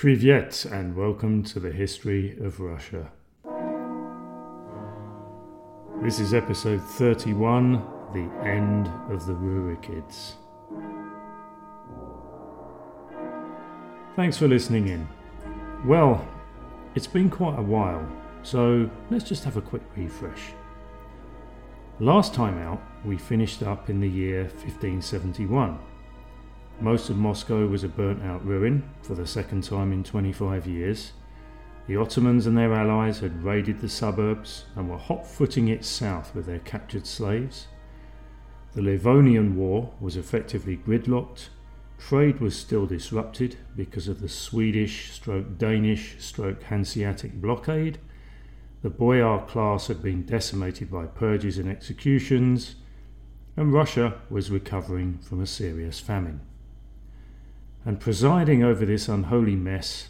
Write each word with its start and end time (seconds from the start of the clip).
Privyet 0.00 0.64
and 0.70 0.94
welcome 0.94 1.42
to 1.42 1.58
the 1.58 1.72
history 1.72 2.38
of 2.38 2.60
Russia. 2.60 3.10
This 6.04 6.20
is 6.20 6.32
episode 6.32 6.80
31 6.80 7.82
The 8.12 8.30
End 8.46 8.86
of 9.10 9.26
the 9.26 9.32
Rurikids. 9.32 10.34
Thanks 14.14 14.38
for 14.38 14.46
listening 14.46 14.86
in. 14.86 15.08
Well, 15.84 16.24
it's 16.94 17.08
been 17.08 17.28
quite 17.28 17.58
a 17.58 17.62
while, 17.62 18.08
so 18.44 18.88
let's 19.10 19.24
just 19.24 19.42
have 19.42 19.56
a 19.56 19.60
quick 19.60 19.82
refresh. 19.96 20.52
Last 21.98 22.34
time 22.34 22.56
out, 22.58 22.80
we 23.04 23.18
finished 23.18 23.64
up 23.64 23.90
in 23.90 23.98
the 23.98 24.08
year 24.08 24.42
1571. 24.42 25.76
Most 26.80 27.10
of 27.10 27.16
Moscow 27.16 27.66
was 27.66 27.82
a 27.82 27.88
burnt 27.88 28.22
out 28.22 28.46
ruin 28.46 28.88
for 29.02 29.16
the 29.16 29.26
second 29.26 29.64
time 29.64 29.92
in 29.92 30.04
25 30.04 30.68
years. 30.68 31.10
The 31.88 31.96
Ottomans 31.96 32.46
and 32.46 32.56
their 32.56 32.72
allies 32.72 33.18
had 33.18 33.42
raided 33.42 33.80
the 33.80 33.88
suburbs 33.88 34.66
and 34.76 34.88
were 34.88 34.96
hot 34.96 35.26
footing 35.26 35.66
it 35.66 35.84
south 35.84 36.32
with 36.36 36.46
their 36.46 36.60
captured 36.60 37.04
slaves. 37.04 37.66
The 38.74 38.82
Livonian 38.82 39.56
War 39.56 39.92
was 39.98 40.16
effectively 40.16 40.76
gridlocked. 40.76 41.48
Trade 41.98 42.38
was 42.38 42.54
still 42.54 42.86
disrupted 42.86 43.56
because 43.74 44.06
of 44.06 44.20
the 44.20 44.28
Swedish 44.28 45.10
stroke 45.10 45.58
Danish 45.58 46.14
stroke 46.20 46.62
Hanseatic 46.62 47.40
blockade. 47.40 47.98
The 48.82 48.90
boyar 48.90 49.44
class 49.48 49.88
had 49.88 50.00
been 50.00 50.24
decimated 50.24 50.92
by 50.92 51.06
purges 51.06 51.58
and 51.58 51.68
executions, 51.68 52.76
and 53.56 53.72
Russia 53.72 54.20
was 54.30 54.52
recovering 54.52 55.18
from 55.18 55.40
a 55.40 55.46
serious 55.46 55.98
famine 55.98 56.40
and 57.84 58.00
presiding 58.00 58.62
over 58.62 58.84
this 58.84 59.08
unholy 59.08 59.56
mess 59.56 60.08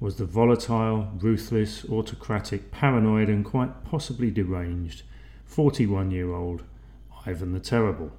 was 0.00 0.16
the 0.16 0.24
volatile, 0.24 1.10
ruthless, 1.18 1.84
autocratic, 1.88 2.70
paranoid, 2.70 3.28
and 3.28 3.44
quite 3.44 3.84
possibly 3.84 4.30
deranged 4.30 5.02
41 5.44 6.10
year 6.10 6.32
old 6.32 6.62
Ivan 7.26 7.52
the 7.52 7.60
Terrible. 7.60 8.12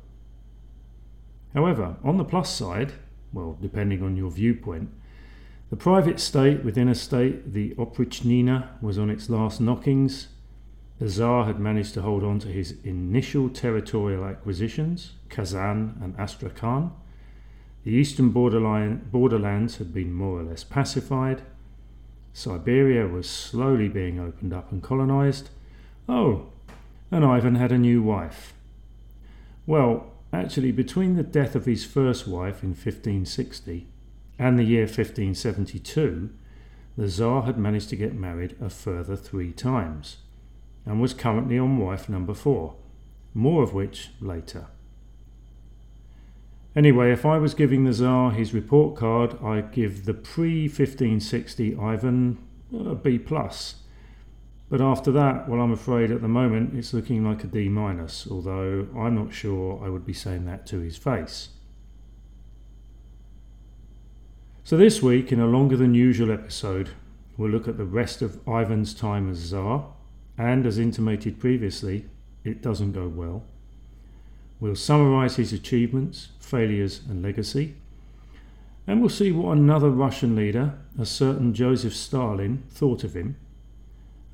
However, 1.53 1.95
on 2.03 2.17
the 2.17 2.25
plus 2.25 2.53
side, 2.53 2.93
well, 3.33 3.57
depending 3.61 4.03
on 4.03 4.17
your 4.17 4.29
viewpoint, 4.29 4.89
the 5.69 5.75
private 5.75 6.19
state 6.19 6.63
within 6.63 6.87
a 6.87 6.95
state, 6.95 7.53
the 7.53 7.75
Oprichnina, 7.75 8.81
was 8.81 8.97
on 8.97 9.09
its 9.09 9.29
last 9.29 9.61
knockings. 9.61 10.29
The 10.99 11.07
Tsar 11.07 11.45
had 11.45 11.59
managed 11.59 11.93
to 11.93 12.01
hold 12.01 12.23
on 12.23 12.39
to 12.39 12.47
his 12.47 12.75
initial 12.83 13.49
territorial 13.49 14.25
acquisitions, 14.25 15.13
Kazan 15.29 15.97
and 16.01 16.19
Astrakhan, 16.19 16.91
the 17.83 17.91
eastern 17.91 18.29
borderlands 18.29 19.77
had 19.77 19.93
been 19.93 20.13
more 20.13 20.39
or 20.39 20.43
less 20.43 20.63
pacified. 20.63 21.41
Siberia 22.33 23.07
was 23.07 23.29
slowly 23.29 23.87
being 23.87 24.19
opened 24.19 24.53
up 24.53 24.71
and 24.71 24.83
colonized. 24.83 25.49
Oh, 26.07 26.47
and 27.11 27.25
Ivan 27.25 27.55
had 27.55 27.71
a 27.71 27.77
new 27.77 28.01
wife. 28.01 28.53
Well, 29.65 30.11
actually, 30.33 30.71
between 30.71 31.15
the 31.15 31.23
death 31.23 31.55
of 31.55 31.65
his 31.65 31.85
first 31.85 32.27
wife 32.27 32.63
in 32.63 32.69
1560 32.69 33.87
and 34.37 34.57
the 34.57 34.63
year 34.63 34.83
1572, 34.83 36.29
the 36.97 37.07
Tsar 37.07 37.43
had 37.43 37.57
managed 37.57 37.89
to 37.89 37.95
get 37.95 38.13
married 38.13 38.55
a 38.61 38.69
further 38.69 39.15
three 39.15 39.51
times 39.51 40.17
and 40.85 41.01
was 41.01 41.13
currently 41.13 41.57
on 41.57 41.77
wife 41.77 42.09
number 42.09 42.33
four, 42.33 42.75
more 43.33 43.63
of 43.63 43.73
which 43.73 44.09
later. 44.19 44.67
Anyway, 46.75 47.11
if 47.11 47.25
I 47.25 47.37
was 47.37 47.53
giving 47.53 47.83
the 47.83 47.93
Tsar 47.93 48.31
his 48.31 48.53
report 48.53 48.95
card, 48.95 49.41
I'd 49.43 49.71
give 49.71 50.05
the 50.05 50.13
pre 50.13 50.63
1560 50.67 51.75
Ivan 51.75 52.37
a 52.73 52.95
B 52.95 53.17
plus. 53.17 53.75
But 54.69 54.81
after 54.81 55.11
that, 55.11 55.49
well, 55.49 55.61
I'm 55.61 55.71
afraid 55.71 56.11
at 56.11 56.21
the 56.21 56.27
moment 56.27 56.75
it's 56.75 56.93
looking 56.93 57.25
like 57.25 57.43
a 57.43 57.47
D 57.47 57.69
minus, 57.69 58.27
although 58.29 58.87
I'm 58.95 59.15
not 59.15 59.33
sure 59.33 59.83
I 59.83 59.89
would 59.89 60.05
be 60.05 60.13
saying 60.13 60.45
that 60.45 60.67
to 60.67 60.79
his 60.79 60.95
face. 60.95 61.49
So 64.63 64.77
this 64.77 65.01
week, 65.01 65.31
in 65.31 65.39
a 65.39 65.47
longer 65.47 65.75
than 65.75 65.95
usual 65.95 66.31
episode, 66.31 66.91
we'll 67.35 67.49
look 67.49 67.67
at 67.67 67.77
the 67.77 67.85
rest 67.85 68.21
of 68.21 68.39
Ivan's 68.47 68.93
time 68.93 69.27
as 69.27 69.49
Tsar, 69.49 69.91
and 70.37 70.67
as 70.67 70.77
intimated 70.77 71.39
previously, 71.39 72.05
it 72.43 72.61
doesn't 72.61 72.91
go 72.91 73.07
well. 73.07 73.45
We'll 74.59 74.75
summarise 74.75 75.37
his 75.37 75.53
achievements, 75.53 76.29
failures, 76.39 77.01
and 77.09 77.23
legacy. 77.23 77.75
And 78.85 78.99
we'll 78.99 79.09
see 79.09 79.31
what 79.31 79.57
another 79.57 79.89
Russian 79.89 80.35
leader, 80.35 80.73
a 80.97 81.05
certain 81.05 81.53
Joseph 81.53 81.95
Stalin, 81.95 82.63
thought 82.69 83.03
of 83.03 83.15
him. 83.15 83.37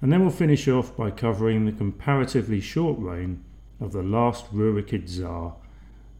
And 0.02 0.12
then 0.12 0.22
we'll 0.22 0.32
finish 0.32 0.68
off 0.68 0.96
by 0.96 1.12
covering 1.12 1.66
the 1.66 1.72
comparatively 1.72 2.60
short 2.62 2.98
reign 3.00 3.44
of 3.80 3.92
the 3.92 4.02
last 4.02 4.52
Rurikid 4.54 5.08
Tsar, 5.08 5.56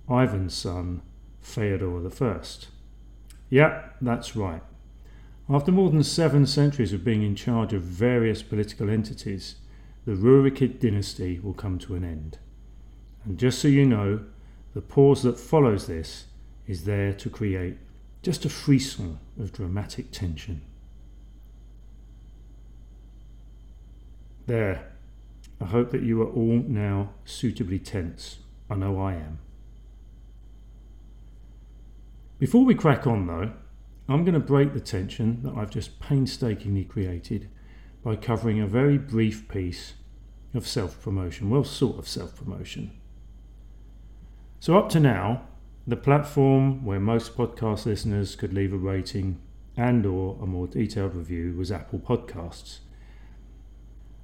Ivan's 0.10 0.54
son, 0.54 1.02
Feodor 1.42 2.06
I. 2.22 2.68
Yeah, 3.50 3.84
that's 4.02 4.36
right. 4.36 4.62
After 5.50 5.72
more 5.72 5.90
than 5.90 6.04
seven 6.04 6.46
centuries 6.46 6.94
of 6.94 7.04
being 7.04 7.22
in 7.22 7.36
charge 7.36 7.74
of 7.74 7.84
various 7.84 8.42
political 8.44 8.90
entities, 8.90 9.56
the 10.06 10.14
Rurikid 10.14 10.80
dynasty 10.80 11.40
will 11.40 11.54
come 11.54 11.80
to 11.80 11.96
an 11.96 12.04
end. 12.04 12.40
And 13.26 13.38
just 13.38 13.60
so 13.60 13.68
you 13.68 13.86
know, 13.86 14.22
the 14.74 14.82
pause 14.82 15.24
that 15.24 15.40
follows 15.40 15.88
this 15.88 16.26
is 16.68 16.86
there 16.86 17.14
to 17.14 17.30
create 17.30 17.78
just 18.22 18.46
a 18.46 18.50
frisson 18.50 19.20
of 19.40 19.52
dramatic 19.52 20.12
tension. 20.12 20.62
There. 24.46 24.92
I 25.62 25.66
hope 25.66 25.92
that 25.92 26.04
you 26.04 26.22
are 26.22 26.30
all 26.30 26.64
now 26.68 27.12
suitably 27.24 27.80
tense. 27.80 28.40
I 28.70 28.76
know 28.76 29.00
I 29.00 29.14
am. 29.14 29.40
Before 32.38 32.66
we 32.66 32.76
crack 32.76 33.08
on, 33.08 33.28
though, 33.28 33.54
I'm 34.10 34.24
going 34.24 34.34
to 34.34 34.40
break 34.40 34.74
the 34.74 34.82
tension 34.82 35.42
that 35.44 35.56
I've 35.56 35.70
just 35.72 36.00
painstakingly 36.00 36.84
created 36.84 37.50
by 38.04 38.18
covering 38.18 38.60
a 38.60 38.68
very 38.68 38.98
brief 38.98 39.48
piece 39.48 39.94
of 40.54 40.68
self 40.68 41.02
promotion. 41.02 41.50
Well, 41.50 41.64
sort 41.64 41.98
of 41.98 42.08
self 42.08 42.36
promotion. 42.36 42.92
So, 44.66 44.80
up 44.80 44.90
to 44.90 45.00
now, 45.00 45.44
the 45.86 45.96
platform 45.96 46.84
where 46.84 47.00
most 47.00 47.38
podcast 47.38 47.86
listeners 47.86 48.36
could 48.36 48.52
leave 48.52 48.74
a 48.74 48.78
rating 48.78 49.40
and 49.78 50.04
or 50.08 50.40
a 50.42 50.48
more 50.48 50.66
detailed 50.66 51.14
review 51.14 51.54
was 51.56 51.72
Apple 51.72 52.00
Podcasts. 52.00 52.80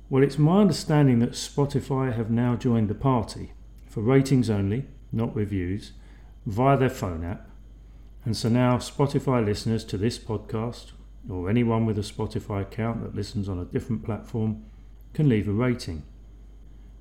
Well, 0.10 0.24
it's 0.24 0.40
my 0.40 0.62
understanding 0.62 1.20
that 1.20 1.34
Spotify 1.34 2.16
have 2.16 2.32
now 2.32 2.56
joined 2.56 2.90
the 2.90 2.96
party 2.96 3.54
for 3.86 4.02
ratings 4.02 4.50
only, 4.50 4.88
not 5.12 5.36
reviews, 5.36 5.92
via 6.48 6.76
their 6.76 6.90
phone 6.90 7.24
app. 7.24 7.48
And 8.26 8.36
so 8.36 8.50
now 8.50 8.78
Spotify 8.78 9.46
listeners 9.46 9.84
to 9.84 9.96
this 9.96 10.18
podcast, 10.18 10.94
or 11.30 11.52
anyone 11.52 11.86
with 11.86 12.00
a 12.00 12.02
Spotify 12.02 12.64
account 12.64 13.04
that 13.04 13.14
listens 13.14 13.48
on 13.48 13.60
a 13.60 13.66
different 13.66 14.04
platform, 14.04 14.66
can 15.14 15.30
leave 15.30 15.48
a 15.48 15.54
rating. 15.54 16.02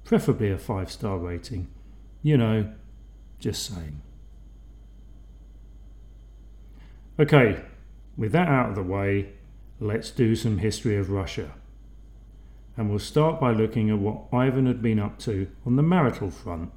Preferably 0.04 0.50
a 0.50 0.58
five 0.58 0.90
star 0.90 1.16
rating. 1.16 1.68
You 2.22 2.36
know, 2.36 2.70
just 3.40 3.64
saying. 3.64 4.00
Okay, 7.18 7.62
with 8.16 8.32
that 8.32 8.48
out 8.48 8.70
of 8.70 8.74
the 8.76 8.82
way, 8.82 9.32
let's 9.78 10.10
do 10.10 10.36
some 10.36 10.58
history 10.58 10.96
of 10.96 11.10
Russia. 11.10 11.52
And 12.76 12.88
we'll 12.88 12.98
start 12.98 13.40
by 13.40 13.52
looking 13.52 13.90
at 13.90 13.98
what 13.98 14.24
Ivan 14.32 14.66
had 14.66 14.80
been 14.80 14.98
up 14.98 15.18
to 15.20 15.48
on 15.66 15.76
the 15.76 15.82
marital 15.82 16.30
front 16.30 16.70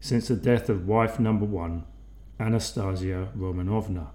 since 0.00 0.28
the 0.28 0.36
death 0.36 0.68
of 0.68 0.88
wife 0.88 1.20
number 1.20 1.44
one, 1.44 1.84
Anastasia 2.38 3.28
Romanovna. 3.36 4.08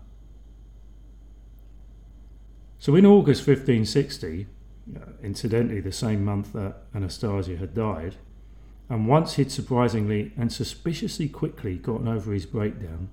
So 2.79 2.95
in 2.95 3.05
August 3.05 3.47
1560, 3.47 4.47
uh, 4.95 4.99
incidentally 5.23 5.81
the 5.81 5.91
same 5.91 6.23
month 6.23 6.53
that 6.53 6.83
Anastasia 6.93 7.57
had 7.57 7.73
died, 7.73 8.17
and 8.89 9.07
once 9.07 9.35
he'd 9.35 9.51
surprisingly 9.51 10.31
and 10.37 10.51
suspiciously 10.51 11.27
quickly 11.27 11.75
gotten 11.75 12.07
over 12.07 12.33
his 12.33 12.45
breakdown, 12.45 13.09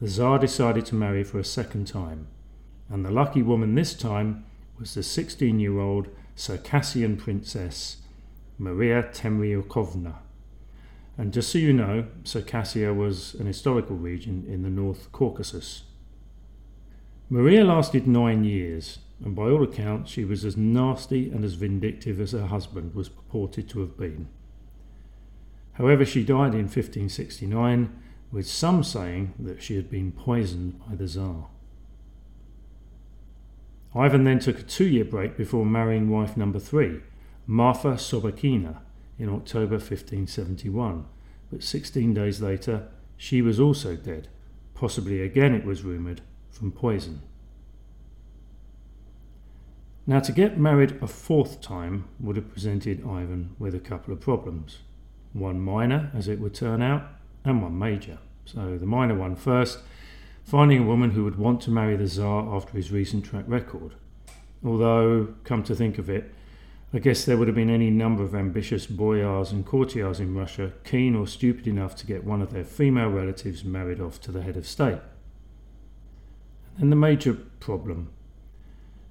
the 0.00 0.08
Tsar 0.08 0.38
decided 0.38 0.86
to 0.86 0.94
marry 0.94 1.24
for 1.24 1.38
a 1.38 1.44
second 1.44 1.86
time, 1.86 2.28
and 2.88 3.04
the 3.04 3.10
lucky 3.10 3.42
woman 3.42 3.74
this 3.74 3.94
time 3.94 4.44
was 4.78 4.94
the 4.94 5.02
16 5.02 5.58
year 5.58 5.78
old 5.78 6.08
Circassian 6.34 7.16
princess 7.16 7.98
Maria 8.58 9.02
Temryukovna. 9.02 10.16
And 11.18 11.32
just 11.32 11.50
so 11.50 11.58
you 11.58 11.72
know, 11.72 12.06
Circassia 12.24 12.94
was 12.94 13.34
an 13.34 13.46
historical 13.46 13.96
region 13.96 14.44
in 14.48 14.62
the 14.62 14.68
North 14.68 15.10
Caucasus. 15.12 15.84
Maria 17.30 17.64
lasted 17.64 18.06
nine 18.06 18.44
years, 18.44 18.98
and 19.24 19.34
by 19.34 19.44
all 19.44 19.62
accounts, 19.62 20.10
she 20.10 20.24
was 20.24 20.44
as 20.44 20.56
nasty 20.56 21.30
and 21.30 21.44
as 21.44 21.54
vindictive 21.54 22.20
as 22.20 22.32
her 22.32 22.46
husband 22.46 22.94
was 22.94 23.08
purported 23.08 23.68
to 23.70 23.80
have 23.80 23.96
been. 23.96 24.28
However, 25.78 26.04
she 26.04 26.24
died 26.24 26.54
in 26.54 26.68
1569 26.68 28.02
with 28.32 28.46
some 28.46 28.82
saying 28.82 29.34
that 29.38 29.62
she 29.62 29.76
had 29.76 29.90
been 29.90 30.12
poisoned 30.12 30.80
by 30.86 30.94
the 30.94 31.06
Tsar. 31.06 31.48
Ivan 33.94 34.24
then 34.24 34.38
took 34.38 34.58
a 34.58 34.62
two 34.62 34.86
year 34.86 35.04
break 35.04 35.36
before 35.36 35.64
marrying 35.64 36.10
wife 36.10 36.36
number 36.36 36.58
three, 36.58 37.00
Marfa 37.46 37.92
Sobakina, 37.92 38.78
in 39.18 39.28
October 39.28 39.76
1571, 39.76 41.06
but 41.50 41.62
16 41.62 42.12
days 42.12 42.40
later 42.40 42.88
she 43.16 43.40
was 43.40 43.58
also 43.58 43.96
dead, 43.96 44.28
possibly 44.74 45.22
again, 45.22 45.54
it 45.54 45.64
was 45.64 45.82
rumoured, 45.82 46.20
from 46.50 46.70
poison. 46.70 47.22
Now, 50.06 50.20
to 50.20 50.32
get 50.32 50.58
married 50.58 50.98
a 51.02 51.06
fourth 51.06 51.60
time 51.60 52.04
would 52.20 52.36
have 52.36 52.52
presented 52.52 53.04
Ivan 53.04 53.56
with 53.58 53.74
a 53.74 53.80
couple 53.80 54.12
of 54.12 54.20
problems. 54.20 54.78
One 55.36 55.60
minor, 55.60 56.10
as 56.14 56.28
it 56.28 56.40
would 56.40 56.54
turn 56.54 56.80
out, 56.80 57.02
and 57.44 57.62
one 57.62 57.78
major. 57.78 58.18
So 58.46 58.78
the 58.78 58.86
minor 58.86 59.14
one 59.14 59.36
first, 59.36 59.80
finding 60.44 60.82
a 60.82 60.86
woman 60.86 61.10
who 61.10 61.24
would 61.24 61.36
want 61.36 61.60
to 61.62 61.70
marry 61.70 61.96
the 61.96 62.08
Tsar 62.08 62.54
after 62.54 62.72
his 62.72 62.90
recent 62.90 63.24
track 63.24 63.44
record. 63.46 63.92
Although, 64.64 65.34
come 65.44 65.62
to 65.64 65.74
think 65.74 65.98
of 65.98 66.08
it, 66.08 66.32
I 66.94 67.00
guess 67.00 67.24
there 67.24 67.36
would 67.36 67.48
have 67.48 67.54
been 67.54 67.68
any 67.68 67.90
number 67.90 68.22
of 68.22 68.34
ambitious 68.34 68.86
boyars 68.86 69.52
and 69.52 69.66
courtiers 69.66 70.20
in 70.20 70.34
Russia 70.34 70.72
keen 70.84 71.14
or 71.14 71.26
stupid 71.26 71.66
enough 71.66 71.94
to 71.96 72.06
get 72.06 72.24
one 72.24 72.40
of 72.40 72.52
their 72.52 72.64
female 72.64 73.10
relatives 73.10 73.64
married 73.64 74.00
off 74.00 74.20
to 74.22 74.32
the 74.32 74.42
head 74.42 74.56
of 74.56 74.66
state. 74.66 75.00
And 76.78 76.90
the 76.90 76.96
major 76.96 77.34
problem 77.60 78.10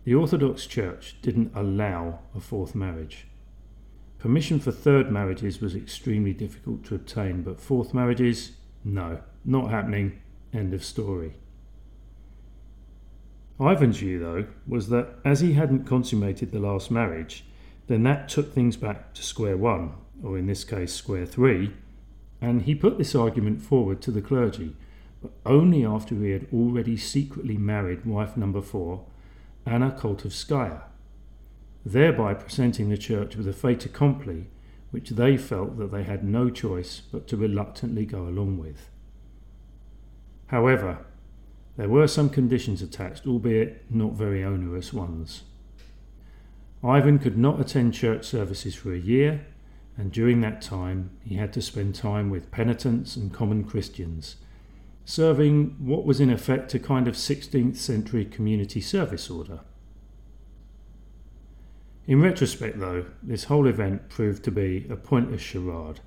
the 0.05 0.13
Orthodox 0.13 0.67
Church 0.67 1.15
didn't 1.21 1.51
allow 1.55 2.19
a 2.35 2.39
fourth 2.39 2.75
marriage. 2.75 3.25
Permission 4.25 4.59
for 4.59 4.71
third 4.71 5.11
marriages 5.11 5.61
was 5.61 5.75
extremely 5.75 6.33
difficult 6.33 6.83
to 6.85 6.95
obtain, 6.95 7.43
but 7.43 7.61
fourth 7.61 7.93
marriages, 7.93 8.53
no, 8.83 9.21
not 9.45 9.69
happening. 9.69 10.19
End 10.51 10.73
of 10.73 10.83
story. 10.83 11.35
Ivan's 13.59 13.99
view, 13.99 14.17
though, 14.17 14.47
was 14.67 14.89
that 14.89 15.19
as 15.23 15.41
he 15.41 15.53
hadn't 15.53 15.85
consummated 15.85 16.51
the 16.51 16.59
last 16.59 16.89
marriage, 16.89 17.45
then 17.85 18.01
that 18.01 18.27
took 18.27 18.51
things 18.51 18.75
back 18.77 19.13
to 19.13 19.21
square 19.21 19.57
one, 19.57 19.91
or 20.23 20.39
in 20.39 20.47
this 20.47 20.63
case, 20.63 20.91
square 20.91 21.27
three, 21.27 21.73
and 22.41 22.63
he 22.63 22.73
put 22.73 22.97
this 22.97 23.13
argument 23.13 23.61
forward 23.61 24.01
to 24.01 24.09
the 24.09 24.23
clergy, 24.23 24.75
but 25.21 25.33
only 25.45 25.85
after 25.85 26.15
he 26.15 26.31
had 26.31 26.47
already 26.51 26.97
secretly 26.97 27.57
married 27.57 28.07
wife 28.07 28.35
number 28.35 28.63
four, 28.63 29.05
Anna 29.67 29.91
Koltovskaya 29.91 30.81
thereby 31.85 32.33
presenting 32.33 32.89
the 32.89 32.97
church 32.97 33.35
with 33.35 33.47
a 33.47 33.53
fait 33.53 33.85
accompli 33.85 34.47
which 34.91 35.11
they 35.11 35.37
felt 35.37 35.77
that 35.77 35.91
they 35.91 36.03
had 36.03 36.23
no 36.23 36.49
choice 36.49 37.01
but 37.11 37.27
to 37.27 37.37
reluctantly 37.37 38.05
go 38.05 38.23
along 38.23 38.57
with. 38.57 38.89
However, 40.47 41.05
there 41.75 41.89
were 41.89 42.07
some 42.07 42.29
conditions 42.29 42.81
attached, 42.81 43.27
albeit 43.27 43.83
not 43.91 44.13
very 44.13 44.43
onerous 44.43 44.93
ones. 44.93 45.43
Ivan 46.83 47.19
could 47.19 47.37
not 47.37 47.59
attend 47.59 47.93
church 47.93 48.25
services 48.25 48.75
for 48.75 48.93
a 48.93 48.97
year, 48.97 49.45
and 49.97 50.11
during 50.11 50.41
that 50.41 50.61
time 50.61 51.09
he 51.25 51.35
had 51.35 51.51
to 51.53 51.61
spend 51.61 51.95
time 51.95 52.29
with 52.29 52.51
penitents 52.51 53.15
and 53.15 53.33
common 53.33 53.63
Christians, 53.63 54.37
serving 55.03 55.75
what 55.79 56.05
was 56.05 56.21
in 56.21 56.29
effect 56.29 56.73
a 56.73 56.79
kind 56.79 57.07
of 57.07 57.15
16th 57.15 57.75
century 57.75 58.23
community 58.23 58.79
service 58.79 59.29
order. 59.29 59.59
In 62.07 62.21
retrospect, 62.21 62.79
though, 62.79 63.05
this 63.23 63.45
whole 63.45 63.65
event 63.65 64.09
proved 64.09 64.43
to 64.43 64.51
be 64.51 64.85
a 64.91 64.95
pointless 64.95 65.41
charade, 65.41 66.01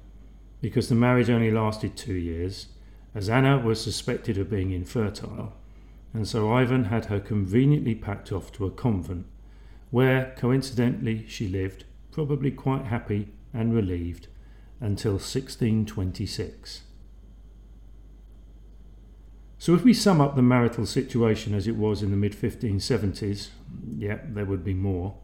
because 0.60 0.88
the 0.88 0.94
marriage 0.94 1.28
only 1.28 1.50
lasted 1.50 1.96
two 1.96 2.14
years, 2.14 2.68
as 3.16 3.28
Anna 3.28 3.58
was 3.58 3.82
suspected 3.82 4.38
of 4.38 4.50
being 4.50 4.70
infertile, 4.70 5.54
and 6.14 6.26
so 6.26 6.52
Ivan 6.52 6.84
had 6.84 7.06
her 7.06 7.18
conveniently 7.18 7.96
packed 7.96 8.30
off 8.30 8.52
to 8.52 8.66
a 8.66 8.70
convent, 8.70 9.26
where, 9.90 10.34
coincidentally, 10.36 11.26
she 11.26 11.48
lived, 11.48 11.84
probably 12.12 12.52
quite 12.52 12.84
happy 12.84 13.30
and 13.52 13.74
relieved, 13.74 14.28
until 14.80 15.14
1626. 15.14 16.82
So, 19.60 19.74
if 19.74 19.82
we 19.82 19.92
sum 19.92 20.20
up 20.20 20.36
the 20.36 20.42
marital 20.42 20.86
situation 20.86 21.54
as 21.54 21.66
it 21.66 21.74
was 21.74 22.04
in 22.04 22.12
the 22.12 22.16
mid 22.16 22.34
1570s, 22.34 23.48
yeah, 23.96 24.18
there 24.24 24.44
would 24.44 24.62
be 24.62 24.74
more 24.74 25.16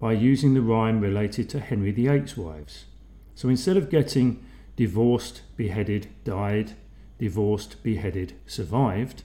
by 0.00 0.12
using 0.12 0.54
the 0.54 0.62
rhyme 0.62 1.00
related 1.00 1.48
to 1.50 1.60
Henry 1.60 1.92
VIII's 1.92 2.36
wives. 2.36 2.86
So 3.34 3.50
instead 3.50 3.76
of 3.76 3.90
getting 3.90 4.42
divorced, 4.74 5.42
beheaded, 5.56 6.08
died, 6.24 6.72
divorced, 7.18 7.82
beheaded, 7.82 8.32
survived, 8.46 9.22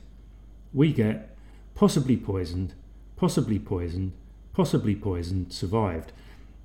we 0.74 0.92
get 0.92 1.36
possibly 1.76 2.18
poisoned, 2.18 2.74
possibly 3.16 3.58
poisoned, 3.58 4.12
possibly 4.52 4.96
poisoned, 4.96 5.54
survived, 5.54 6.12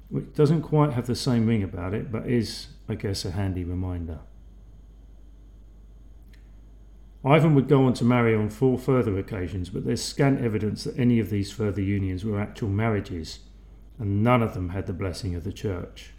which 0.09 0.35
doesn't 0.35 0.63
quite 0.63 0.93
have 0.95 1.07
the 1.07 1.15
same 1.15 1.47
ring 1.47 1.63
about 1.63 1.95
it, 1.95 2.11
but 2.11 2.27
is, 2.27 2.67
I 2.89 2.97
guess, 2.97 3.25
a 3.25 3.31
handy 3.31 3.63
reminder. 3.63 4.19
Ivan 7.25 7.55
would 7.55 7.69
go 7.69 7.85
on 7.85 7.95
to 7.95 8.05
marry 8.05 8.35
on 8.35 8.51
four 8.51 8.77
further 8.77 9.17
occasions, 9.19 9.69
but 9.69 9.85
there's 9.85 10.03
scant 10.03 10.41
evidence 10.41 10.83
that 10.85 10.99
any 10.99 11.21
of 11.21 11.31
these 11.31 11.53
further 11.53 11.83
unions 11.83 12.25
were 12.25 12.41
actual 12.41 12.71
marriages 12.71 13.41
and 14.01 14.23
none 14.23 14.43
of 14.43 14.55
them 14.55 14.71
had 14.71 14.87
the 14.87 14.93
blessing 14.93 15.35
of 15.37 15.45
the 15.45 15.53
church. 15.53 16.15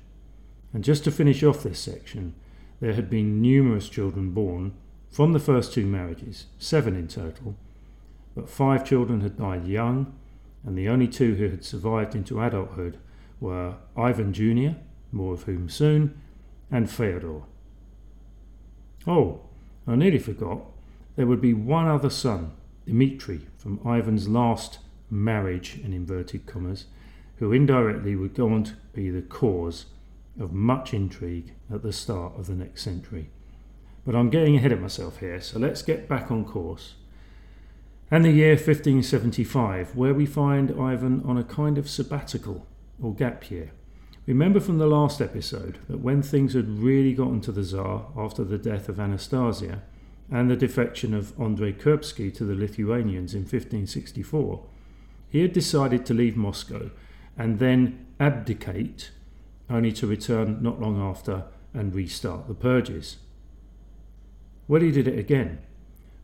And 0.72 0.84
just 0.84 1.04
to 1.04 1.12
finish 1.12 1.44
off 1.44 1.64
this 1.64 1.80
section, 1.80 2.36
there 2.80 2.94
had 2.94 3.10
been 3.10 3.42
numerous 3.42 3.90
children 3.90 4.32
born 4.32 4.74
from 5.10 5.34
the 5.34 5.40
first 5.40 5.74
two 5.74 5.86
marriages, 5.86 6.46
seven 6.60 6.96
in 6.96 7.08
total, 7.08 7.58
but 8.36 8.50
five 8.50 8.86
children 8.86 9.22
had 9.22 9.38
died 9.38 9.68
young, 9.68 10.14
and 10.64 10.78
the 10.78 10.88
only 10.88 11.08
two 11.08 11.36
who 11.36 11.50
had 11.50 11.66
survived 11.66 12.16
into 12.16 12.40
adulthood 12.40 12.98
were 13.40 13.76
Ivan 13.98 14.32
Jr., 14.32 14.78
more 15.12 15.34
of 15.34 15.44
whom 15.44 15.68
soon, 15.68 16.22
and 16.70 16.88
Feodor. 16.88 17.44
Oh, 19.08 19.42
I 19.88 19.96
nearly 19.96 20.20
forgot, 20.20 20.62
there 21.16 21.28
would 21.28 21.42
be 21.42 21.54
one 21.54 21.88
other 21.88 22.12
son, 22.12 22.52
Dmitri, 22.86 23.42
from 23.58 23.80
Ivan's 23.86 24.30
last 24.30 24.80
marriage, 25.10 25.80
in 25.84 25.92
inverted 25.92 26.46
commas, 26.46 26.86
who 27.42 27.52
indirectly 27.52 28.16
would 28.16 28.36
go 28.36 28.54
on 28.54 28.64
to 28.64 28.74
be 28.94 29.10
the 29.10 29.24
cause 29.24 29.88
of 30.40 30.54
much 30.54 30.94
intrigue 30.94 31.52
at 31.74 31.82
the 31.82 31.92
start 31.92 32.32
of 32.38 32.46
the 32.46 32.54
next 32.54 32.84
century. 32.84 33.32
But 34.06 34.16
I'm 34.16 34.30
getting 34.30 34.56
ahead 34.56 34.72
of 34.72 34.80
myself 34.80 35.18
here, 35.18 35.42
so 35.42 35.58
let's 35.58 35.82
get 35.82 36.08
back 36.08 36.30
on 36.30 36.46
course. 36.46 36.94
And 38.12 38.24
the 38.24 38.30
year 38.30 38.52
1575, 38.52 39.96
where 39.96 40.14
we 40.14 40.28
find 40.28 40.80
Ivan 40.80 41.24
on 41.26 41.36
a 41.36 41.44
kind 41.44 41.80
of 41.80 41.90
sabbatical 41.90 42.68
or 43.02 43.16
gap 43.16 43.50
year. 43.50 43.72
Remember 44.28 44.60
from 44.60 44.78
the 44.78 44.86
last 44.86 45.20
episode 45.20 45.80
that 45.90 46.00
when 46.00 46.22
things 46.22 46.54
had 46.54 46.70
really 46.70 47.14
gotten 47.16 47.42
to 47.42 47.52
the 47.52 47.64
Tsar 47.64 48.06
after 48.16 48.44
the 48.44 48.60
death 48.60 48.88
of 48.88 49.00
Anastasia 49.00 49.82
and 50.30 50.48
the 50.48 50.56
defection 50.56 51.16
of 51.16 51.34
Andrei 51.42 51.74
Kurbsky 51.74 52.32
to 52.36 52.46
the 52.46 52.54
Lithuanians 52.54 53.34
in 53.34 53.42
1564, 53.42 54.64
he 55.28 55.42
had 55.42 55.54
decided 55.54 56.06
to 56.06 56.14
leave 56.14 56.38
Moscow 56.38 56.92
and 57.38 57.60
then 57.60 58.06
abdicate, 58.20 59.12
only 59.70 59.92
to 59.94 60.08
return 60.08 60.62
not 60.62 60.82
long 60.82 61.00
after 61.00 61.46
and 61.74 61.96
restart 61.96 62.48
the 62.48 62.54
purges. 62.54 63.18
Well, 64.68 64.82
he 64.82 64.92
did 64.92 65.08
it 65.08 65.18
again, 65.20 65.60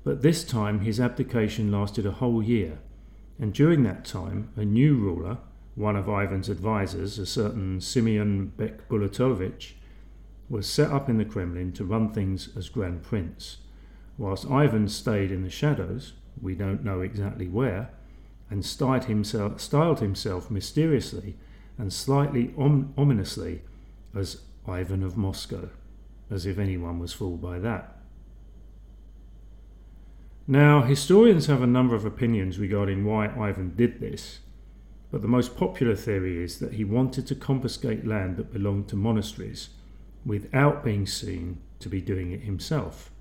but 0.04 0.22
this 0.22 0.44
time 0.44 0.82
his 0.82 1.00
abdication 1.00 1.72
lasted 1.72 2.06
a 2.06 2.12
whole 2.12 2.44
year, 2.44 2.80
and 3.40 3.54
during 3.54 3.84
that 3.84 4.06
time 4.06 4.50
a 4.56 4.66
new 4.66 4.96
ruler, 4.96 5.38
one 5.76 5.96
of 5.96 6.10
Ivan's 6.10 6.50
advisers, 6.50 7.20
a 7.20 7.26
certain 7.26 7.82
Simeon 7.82 8.52
Bekbulatovich, 8.58 9.74
was 10.50 10.68
set 10.68 10.92
up 10.92 11.10
in 11.10 11.18
the 11.18 11.26
Kremlin 11.26 11.74
to 11.74 11.84
run 11.84 12.12
things 12.12 12.50
as 12.56 12.70
Grand 12.70 13.04
Prince, 13.04 13.58
whilst 14.18 14.50
Ivan 14.50 14.88
stayed 14.88 15.32
in 15.32 15.44
the 15.44 15.50
shadows, 15.50 16.14
we 16.42 16.56
don't 16.56 16.84
know 16.84 17.02
exactly 17.02 17.48
where, 17.48 17.90
and 18.50 18.66
styled 18.66 19.06
himself, 19.06 19.60
styled 19.60 20.00
himself 20.00 20.50
mysteriously 20.50 21.36
and 21.78 21.92
slightly 21.92 22.54
om- 22.58 22.94
ominously 22.98 23.62
as 24.16 24.42
Ivan 24.68 25.04
of 25.04 25.18
Moscow, 25.18 25.70
as 26.30 26.46
if 26.46 26.58
anyone 26.58 27.00
was 27.00 27.14
fooled 27.14 27.42
by 27.42 27.60
that. 27.60 27.98
Now, 30.48 30.84
historians 30.84 31.48
have 31.48 31.62
a 31.62 31.68
number 31.68 31.94
of 31.94 32.06
opinions 32.06 32.58
regarding 32.58 33.04
why 33.04 33.28
Ivan 33.28 33.76
did 33.76 34.00
this, 34.00 34.40
but 35.12 35.22
the 35.22 35.28
most 35.28 35.58
popular 35.58 35.96
theory 35.96 36.42
is 36.42 36.60
that 36.60 36.74
he 36.74 36.84
wanted 36.84 37.28
to 37.28 37.36
confiscate 37.36 38.08
land 38.08 38.38
that 38.38 38.54
belonged 38.54 38.88
to 38.90 38.96
monasteries 38.96 39.70
without 40.26 40.84
being 40.84 41.06
seen 41.06 41.60
to 41.80 41.90
be 41.90 42.02
doing 42.02 42.32
it 42.32 42.42
himself. 42.42 43.12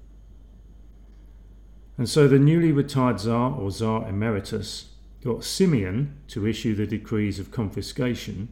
And 1.99 2.09
so 2.09 2.29
the 2.29 2.39
newly 2.39 2.73
retired 2.73 3.19
Tsar 3.19 3.53
or 3.53 3.71
Tsar 3.71 4.09
Emeritus 4.09 4.96
got 5.27 5.45
Simeon 5.45 6.17
to 6.29 6.47
issue 6.47 6.75
the 6.75 6.87
decrees 6.87 7.41
of 7.41 7.51
confiscation, 7.51 8.49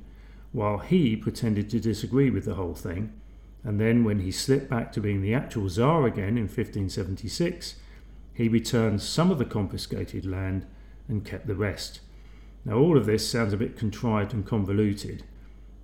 while 0.50 0.78
he 0.78 1.14
pretended 1.14 1.70
to 1.70 1.78
disagree 1.78 2.30
with 2.30 2.44
the 2.44 2.54
whole 2.54 2.74
thing. 2.74 3.12
And 3.62 3.80
then, 3.80 4.02
when 4.02 4.18
he 4.18 4.32
slipped 4.32 4.68
back 4.68 4.90
to 4.92 5.00
being 5.00 5.22
the 5.22 5.34
actual 5.34 5.68
Tsar 5.68 6.04
again 6.04 6.36
in 6.36 6.44
1576, 6.44 7.76
he 8.34 8.48
returned 8.48 9.00
some 9.00 9.30
of 9.30 9.38
the 9.38 9.44
confiscated 9.44 10.26
land 10.26 10.66
and 11.08 11.24
kept 11.24 11.46
the 11.46 11.54
rest. 11.54 12.00
Now, 12.64 12.76
all 12.76 12.98
of 12.98 13.06
this 13.06 13.28
sounds 13.28 13.52
a 13.52 13.56
bit 13.56 13.78
contrived 13.78 14.34
and 14.34 14.44
convoluted, 14.44 15.22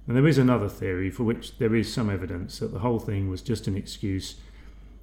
and 0.08 0.16
there 0.16 0.26
is 0.26 0.38
another 0.38 0.68
theory 0.68 1.08
for 1.08 1.22
which 1.22 1.58
there 1.58 1.74
is 1.74 1.92
some 1.92 2.10
evidence 2.10 2.58
that 2.58 2.72
the 2.72 2.80
whole 2.80 2.98
thing 2.98 3.30
was 3.30 3.42
just 3.42 3.68
an 3.68 3.76
excuse 3.76 4.40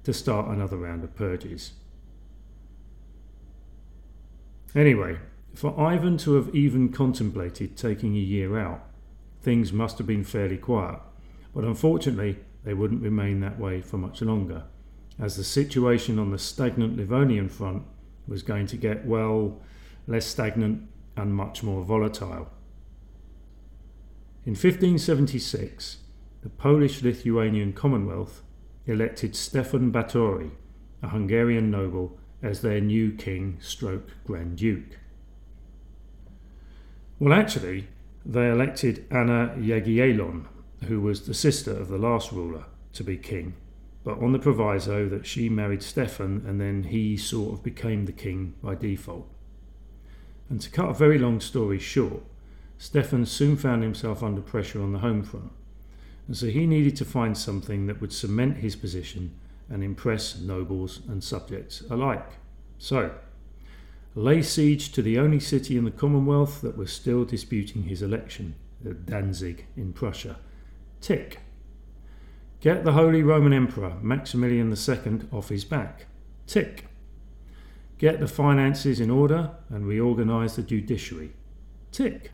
to 0.04 0.12
start 0.12 0.48
another 0.48 0.76
round 0.76 1.02
of 1.02 1.16
purges. 1.16 1.72
Anyway, 4.74 5.18
for 5.58 5.76
Ivan 5.76 6.16
to 6.18 6.34
have 6.34 6.54
even 6.54 6.88
contemplated 6.90 7.76
taking 7.76 8.14
a 8.14 8.20
year 8.20 8.56
out, 8.56 8.80
things 9.42 9.72
must 9.72 9.98
have 9.98 10.06
been 10.06 10.22
fairly 10.22 10.56
quiet, 10.56 11.00
but 11.52 11.64
unfortunately 11.64 12.38
they 12.62 12.74
wouldn't 12.74 13.02
remain 13.02 13.40
that 13.40 13.58
way 13.58 13.80
for 13.80 13.98
much 13.98 14.22
longer, 14.22 14.62
as 15.18 15.34
the 15.34 15.42
situation 15.42 16.16
on 16.16 16.30
the 16.30 16.38
stagnant 16.38 16.96
Livonian 16.96 17.48
front 17.48 17.82
was 18.28 18.44
going 18.44 18.68
to 18.68 18.76
get, 18.76 19.04
well, 19.04 19.60
less 20.06 20.26
stagnant 20.26 20.88
and 21.16 21.34
much 21.34 21.64
more 21.64 21.82
volatile. 21.82 22.48
In 24.46 24.52
1576, 24.52 25.96
the 26.42 26.50
Polish 26.50 27.02
Lithuanian 27.02 27.72
Commonwealth 27.72 28.42
elected 28.86 29.34
Stefan 29.34 29.90
Batory, 29.90 30.52
a 31.02 31.08
Hungarian 31.08 31.68
noble, 31.68 32.16
as 32.44 32.62
their 32.62 32.80
new 32.80 33.10
king 33.10 33.58
stroke 33.60 34.10
Grand 34.24 34.56
Duke. 34.56 34.98
Well, 37.20 37.32
actually, 37.32 37.88
they 38.24 38.48
elected 38.48 39.04
Anna 39.10 39.54
Jagiellon, 39.58 40.46
who 40.84 41.00
was 41.00 41.26
the 41.26 41.34
sister 41.34 41.72
of 41.72 41.88
the 41.88 41.98
last 41.98 42.30
ruler, 42.30 42.64
to 42.92 43.02
be 43.02 43.16
king, 43.16 43.54
but 44.04 44.22
on 44.22 44.32
the 44.32 44.38
proviso 44.38 45.08
that 45.08 45.26
she 45.26 45.48
married 45.48 45.82
Stefan 45.82 46.44
and 46.46 46.60
then 46.60 46.84
he 46.84 47.16
sort 47.16 47.54
of 47.54 47.64
became 47.64 48.04
the 48.04 48.12
king 48.12 48.54
by 48.62 48.76
default. 48.76 49.28
And 50.48 50.60
to 50.60 50.70
cut 50.70 50.90
a 50.90 50.94
very 50.94 51.18
long 51.18 51.40
story 51.40 51.80
short, 51.80 52.22
Stefan 52.78 53.26
soon 53.26 53.56
found 53.56 53.82
himself 53.82 54.22
under 54.22 54.40
pressure 54.40 54.80
on 54.80 54.92
the 54.92 55.00
home 55.00 55.24
front, 55.24 55.50
and 56.28 56.36
so 56.36 56.46
he 56.46 56.66
needed 56.66 56.94
to 56.96 57.04
find 57.04 57.36
something 57.36 57.86
that 57.86 58.00
would 58.00 58.12
cement 58.12 58.58
his 58.58 58.76
position 58.76 59.34
and 59.68 59.82
impress 59.82 60.38
nobles 60.38 61.00
and 61.08 61.24
subjects 61.24 61.82
alike. 61.90 62.30
So, 62.78 63.10
lay 64.18 64.42
siege 64.42 64.90
to 64.92 65.00
the 65.00 65.18
only 65.18 65.38
city 65.38 65.76
in 65.76 65.84
the 65.84 65.90
Commonwealth 65.90 66.60
that 66.62 66.76
was 66.76 66.92
still 66.92 67.24
disputing 67.24 67.84
his 67.84 68.02
election, 68.02 68.56
Danzig 69.04 69.66
in 69.76 69.92
Prussia. 69.92 70.38
Tick. 71.00 71.38
Get 72.60 72.84
the 72.84 72.92
Holy 72.92 73.22
Roman 73.22 73.52
Emperor 73.52 73.96
Maximilian 74.02 74.72
II 74.72 75.20
off 75.30 75.50
his 75.50 75.64
back. 75.64 76.06
Tick. 76.48 76.86
Get 77.98 78.18
the 78.18 78.26
finances 78.26 78.98
in 78.98 79.10
order 79.10 79.52
and 79.68 79.86
reorganise 79.86 80.56
the 80.56 80.62
judiciary. 80.62 81.32
Tick. 81.92 82.32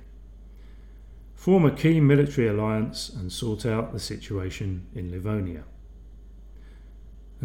Form 1.34 1.66
a 1.66 1.70
key 1.70 2.00
military 2.00 2.48
alliance 2.48 3.10
and 3.10 3.30
sort 3.30 3.66
out 3.66 3.92
the 3.92 4.00
situation 4.00 4.86
in 4.94 5.10
Livonia. 5.10 5.64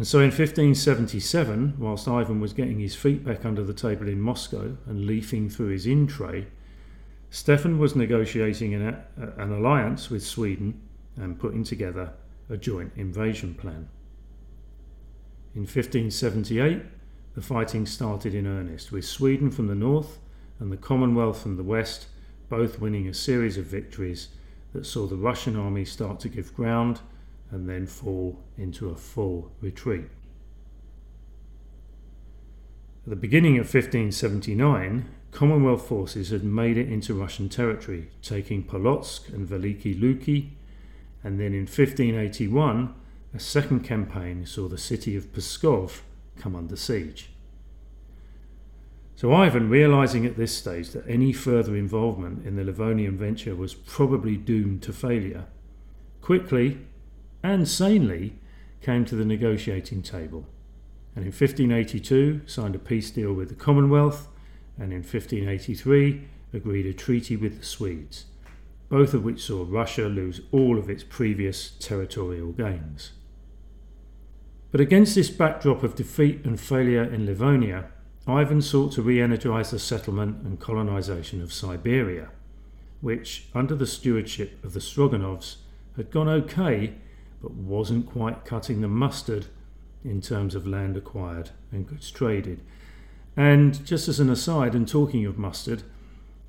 And 0.00 0.06
so 0.06 0.20
in 0.20 0.30
1577, 0.30 1.74
whilst 1.78 2.08
Ivan 2.08 2.40
was 2.40 2.54
getting 2.54 2.80
his 2.80 2.94
feet 2.94 3.22
back 3.22 3.44
under 3.44 3.62
the 3.62 3.74
table 3.74 4.08
in 4.08 4.18
Moscow 4.18 4.78
and 4.86 5.04
leafing 5.04 5.50
through 5.50 5.68
his 5.68 5.84
in 5.84 6.06
tray, 6.06 6.46
Stefan 7.28 7.78
was 7.78 7.94
negotiating 7.94 8.72
an, 8.72 8.96
an 9.18 9.52
alliance 9.52 10.08
with 10.08 10.24
Sweden 10.24 10.80
and 11.16 11.38
putting 11.38 11.64
together 11.64 12.14
a 12.48 12.56
joint 12.56 12.94
invasion 12.96 13.52
plan. 13.52 13.90
In 15.54 15.64
1578, 15.64 16.80
the 17.34 17.42
fighting 17.42 17.84
started 17.84 18.34
in 18.34 18.46
earnest, 18.46 18.90
with 18.90 19.04
Sweden 19.04 19.50
from 19.50 19.66
the 19.66 19.74
north 19.74 20.18
and 20.60 20.72
the 20.72 20.78
Commonwealth 20.78 21.42
from 21.42 21.58
the 21.58 21.62
west 21.62 22.06
both 22.48 22.80
winning 22.80 23.06
a 23.06 23.12
series 23.12 23.58
of 23.58 23.66
victories 23.66 24.28
that 24.72 24.86
saw 24.86 25.06
the 25.06 25.16
Russian 25.16 25.56
army 25.56 25.84
start 25.84 26.20
to 26.20 26.30
give 26.30 26.54
ground 26.54 27.02
and 27.50 27.68
then 27.68 27.86
fall 27.86 28.38
into 28.56 28.90
a 28.90 28.96
full 28.96 29.50
retreat. 29.60 30.08
At 33.04 33.10
the 33.10 33.16
beginning 33.16 33.54
of 33.54 33.64
1579, 33.64 35.08
Commonwealth 35.32 35.86
forces 35.86 36.30
had 36.30 36.44
made 36.44 36.76
it 36.76 36.90
into 36.90 37.14
Russian 37.14 37.48
territory, 37.48 38.10
taking 38.20 38.64
Polotsk 38.64 39.32
and 39.32 39.48
Veliki 39.48 39.98
Luki, 39.98 40.50
and 41.22 41.38
then 41.38 41.54
in 41.54 41.66
1581, 41.66 42.94
a 43.32 43.38
second 43.38 43.80
campaign 43.80 44.44
saw 44.44 44.68
the 44.68 44.78
city 44.78 45.16
of 45.16 45.32
Pskov 45.32 46.00
come 46.36 46.56
under 46.56 46.76
siege. 46.76 47.30
So 49.14 49.32
Ivan, 49.32 49.68
realizing 49.68 50.26
at 50.26 50.36
this 50.36 50.56
stage 50.56 50.90
that 50.90 51.06
any 51.06 51.32
further 51.32 51.76
involvement 51.76 52.46
in 52.46 52.56
the 52.56 52.64
Livonian 52.64 53.16
venture 53.16 53.54
was 53.54 53.74
probably 53.74 54.36
doomed 54.36 54.82
to 54.82 54.92
failure, 54.92 55.44
quickly 56.22 56.78
and 57.42 57.68
sanely 57.68 58.34
came 58.80 59.04
to 59.04 59.14
the 59.14 59.24
negotiating 59.24 60.02
table, 60.02 60.46
and 61.14 61.24
in 61.24 61.32
1582 61.32 62.42
signed 62.46 62.74
a 62.74 62.78
peace 62.78 63.10
deal 63.10 63.32
with 63.32 63.48
the 63.48 63.54
Commonwealth, 63.54 64.28
and 64.78 64.92
in 64.92 65.00
1583 65.00 66.26
agreed 66.52 66.86
a 66.86 66.92
treaty 66.92 67.36
with 67.36 67.58
the 67.58 67.64
Swedes, 67.64 68.26
both 68.88 69.14
of 69.14 69.24
which 69.24 69.42
saw 69.42 69.64
Russia 69.68 70.06
lose 70.06 70.40
all 70.50 70.78
of 70.78 70.88
its 70.88 71.04
previous 71.04 71.70
territorial 71.78 72.52
gains. 72.52 73.12
But 74.70 74.80
against 74.80 75.14
this 75.14 75.30
backdrop 75.30 75.82
of 75.82 75.96
defeat 75.96 76.44
and 76.44 76.58
failure 76.58 77.02
in 77.02 77.26
Livonia, 77.26 77.90
Ivan 78.26 78.62
sought 78.62 78.92
to 78.92 79.02
re 79.02 79.20
energize 79.20 79.70
the 79.70 79.78
settlement 79.78 80.44
and 80.44 80.60
colonization 80.60 81.42
of 81.42 81.52
Siberia, 81.52 82.30
which, 83.00 83.48
under 83.54 83.74
the 83.74 83.86
stewardship 83.86 84.62
of 84.64 84.72
the 84.72 84.80
Stroganovs, 84.80 85.56
had 85.96 86.10
gone 86.10 86.28
okay 86.28 86.94
but 87.42 87.52
wasn't 87.52 88.06
quite 88.06 88.44
cutting 88.44 88.80
the 88.80 88.88
mustard 88.88 89.46
in 90.04 90.20
terms 90.20 90.54
of 90.54 90.66
land 90.66 90.96
acquired 90.96 91.50
and 91.72 91.86
goods 91.86 92.10
traded. 92.10 92.60
And 93.36 93.84
just 93.84 94.08
as 94.08 94.20
an 94.20 94.30
aside, 94.30 94.74
and 94.74 94.86
talking 94.86 95.24
of 95.26 95.38
mustard, 95.38 95.82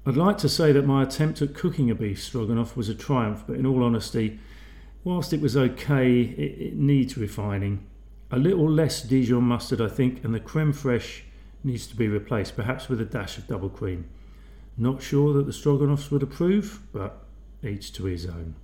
I'd 0.05 0.17
like 0.17 0.37
to 0.39 0.49
say 0.49 0.71
that 0.71 0.85
my 0.85 1.03
attempt 1.03 1.41
at 1.41 1.53
cooking 1.53 1.91
a 1.91 1.95
beef 1.95 2.21
stroganoff 2.21 2.75
was 2.75 2.89
a 2.89 2.95
triumph, 2.95 3.43
but 3.45 3.57
in 3.57 3.65
all 3.65 3.83
honesty, 3.83 4.39
whilst 5.03 5.31
it 5.31 5.41
was 5.41 5.55
okay, 5.55 6.21
it, 6.21 6.61
it 6.61 6.75
needs 6.75 7.17
refining 7.17 7.85
a 8.31 8.39
little 8.39 8.69
less 8.69 9.01
Dijon 9.01 9.43
mustard, 9.43 9.81
I 9.81 9.89
think, 9.89 10.23
and 10.23 10.33
the 10.33 10.39
creme 10.39 10.73
fraiche 10.73 11.21
needs 11.63 11.85
to 11.87 11.95
be 11.95 12.07
replaced, 12.07 12.55
perhaps 12.55 12.87
with 12.87 13.01
a 13.01 13.05
dash 13.05 13.37
of 13.37 13.47
double 13.47 13.69
cream. 13.69 14.09
Not 14.77 15.03
sure 15.03 15.33
that 15.33 15.45
the 15.45 15.51
Stroganoffs 15.51 16.09
would 16.11 16.23
approve, 16.23 16.79
but 16.93 17.23
each 17.61 17.93
to 17.93 18.05
his 18.05 18.25
own. 18.25 18.55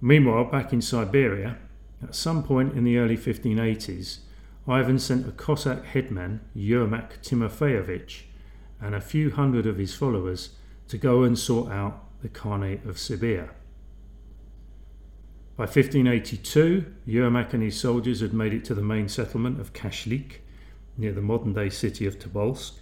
Meanwhile, 0.00 0.44
back 0.44 0.72
in 0.72 0.82
Siberia, 0.82 1.58
at 2.02 2.14
some 2.14 2.42
point 2.42 2.74
in 2.74 2.84
the 2.84 2.98
early 2.98 3.16
1580s, 3.16 4.18
Ivan 4.66 4.98
sent 4.98 5.28
a 5.28 5.32
Cossack 5.32 5.84
headman, 5.84 6.40
Yermak 6.56 7.22
Timofeyevich, 7.22 8.22
and 8.80 8.94
a 8.94 9.00
few 9.00 9.30
hundred 9.30 9.66
of 9.66 9.78
his 9.78 9.94
followers 9.94 10.50
to 10.88 10.98
go 10.98 11.22
and 11.22 11.38
sort 11.38 11.70
out 11.70 12.04
the 12.22 12.28
Khanate 12.28 12.86
of 12.86 12.96
Sibir. 12.96 13.50
By 15.56 15.64
1582, 15.64 16.86
Yermak 17.06 17.52
and 17.52 17.62
his 17.62 17.78
soldiers 17.78 18.20
had 18.20 18.34
made 18.34 18.52
it 18.52 18.64
to 18.66 18.74
the 18.74 18.82
main 18.82 19.08
settlement 19.08 19.60
of 19.60 19.72
Kashlik, 19.72 20.40
near 20.96 21.12
the 21.12 21.20
modern 21.20 21.52
day 21.52 21.68
city 21.68 22.06
of 22.06 22.18
Tobolsk, 22.18 22.72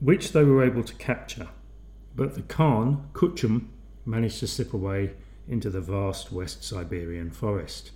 which 0.00 0.32
they 0.32 0.44
were 0.44 0.64
able 0.64 0.84
to 0.84 0.94
capture. 0.94 1.48
But 2.14 2.34
the 2.34 2.42
Khan, 2.42 3.10
Kuchum, 3.12 3.68
managed 4.06 4.40
to 4.40 4.46
slip 4.46 4.72
away 4.72 5.12
into 5.48 5.70
the 5.70 5.80
vast 5.80 6.30
West 6.30 6.62
Siberian 6.62 7.30
forest. 7.30 7.92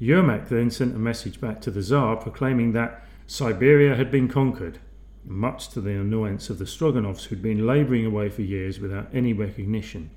Yermak 0.00 0.48
then 0.48 0.70
sent 0.70 0.96
a 0.96 0.98
message 0.98 1.40
back 1.40 1.60
to 1.60 1.70
the 1.70 1.82
Tsar 1.82 2.16
proclaiming 2.16 2.72
that 2.72 3.04
Siberia 3.26 3.94
had 3.94 4.10
been 4.10 4.28
conquered, 4.28 4.78
much 5.24 5.68
to 5.68 5.80
the 5.80 5.92
annoyance 5.92 6.50
of 6.50 6.58
the 6.58 6.64
Stroganovs 6.64 7.24
who'd 7.24 7.42
been 7.42 7.66
labouring 7.66 8.04
away 8.04 8.28
for 8.28 8.42
years 8.42 8.80
without 8.80 9.08
any 9.14 9.32
recognition. 9.32 10.10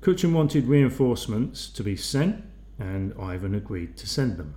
Kuchum 0.00 0.32
wanted 0.32 0.66
reinforcements 0.66 1.68
to 1.70 1.84
be 1.84 1.94
sent, 1.94 2.42
and 2.78 3.14
Ivan 3.20 3.54
agreed 3.54 3.96
to 3.98 4.08
send 4.08 4.38
them. 4.38 4.54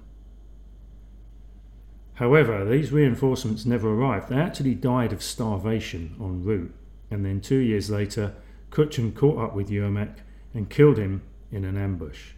However, 2.15 2.63
these 2.63 2.93
reinforcements 2.93 3.65
never 3.65 3.89
arrived. 3.89 4.29
They 4.29 4.37
actually 4.37 4.73
died 4.73 5.11
of 5.11 5.21
starvation 5.21 6.15
en 6.19 6.43
route, 6.43 6.73
and 7.11 7.25
then 7.25 7.41
two 7.41 7.57
years 7.57 7.89
later, 7.89 8.33
Kuchum 8.71 9.15
caught 9.15 9.37
up 9.37 9.55
with 9.55 9.69
Yermak 9.69 10.17
and 10.53 10.69
killed 10.69 10.97
him 10.97 11.21
in 11.51 11.63
an 11.65 11.77
ambush. 11.77 12.31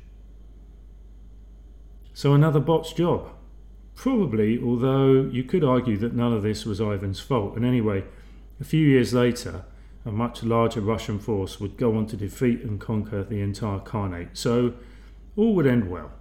So 2.13 2.33
another 2.33 2.59
botched 2.59 2.97
job. 2.97 3.29
Probably, 3.95 4.61
although 4.61 5.23
you 5.23 5.43
could 5.43 5.63
argue 5.63 5.97
that 5.97 6.13
none 6.13 6.33
of 6.33 6.43
this 6.43 6.65
was 6.65 6.79
Ivan's 6.79 7.19
fault. 7.19 7.55
And 7.55 7.65
anyway, 7.65 8.03
a 8.59 8.63
few 8.63 8.85
years 8.85 9.13
later, 9.13 9.65
a 10.05 10.11
much 10.11 10.43
larger 10.43 10.81
Russian 10.81 11.19
force 11.19 11.59
would 11.59 11.77
go 11.77 11.97
on 11.97 12.05
to 12.07 12.17
defeat 12.17 12.61
and 12.61 12.79
conquer 12.79 13.23
the 13.23 13.41
entire 13.41 13.79
Khanate. 13.79 14.29
So 14.33 14.73
all 15.35 15.53
would 15.55 15.67
end 15.67 15.89
well. 15.89 16.11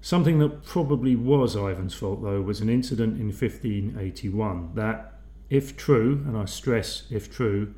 Something 0.00 0.38
that 0.38 0.64
probably 0.64 1.14
was 1.14 1.54
Ivan's 1.54 1.94
fault, 1.94 2.22
though, 2.22 2.40
was 2.40 2.60
an 2.60 2.70
incident 2.70 3.20
in 3.20 3.26
1581 3.26 4.70
that, 4.74 5.09
if 5.50 5.76
true, 5.76 6.24
and 6.26 6.36
I 6.38 6.44
stress 6.44 7.02
if 7.10 7.30
true, 7.30 7.74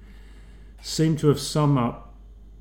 seem 0.83 1.17
to 1.17 1.29
have 1.29 1.41
sum 1.41 1.79
up, 1.79 2.14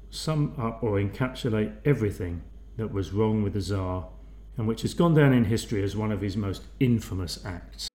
sum 0.10 0.56
up 0.58 0.82
or 0.82 0.94
encapsulate 0.94 1.76
everything 1.84 2.42
that 2.78 2.94
was 2.94 3.12
wrong 3.12 3.44
with 3.44 3.54
the 3.54 3.62
Tsar, 3.62 4.08
and 4.58 4.68
which 4.68 4.82
has 4.84 4.94
gone 4.94 5.14
down 5.14 5.34
in 5.34 5.46
history 5.46 5.84
as 5.84 5.96
one 5.96 6.12
of 6.12 6.22
his 6.22 6.38
most 6.38 6.64
infamous 6.80 7.46
acts. 7.46 7.90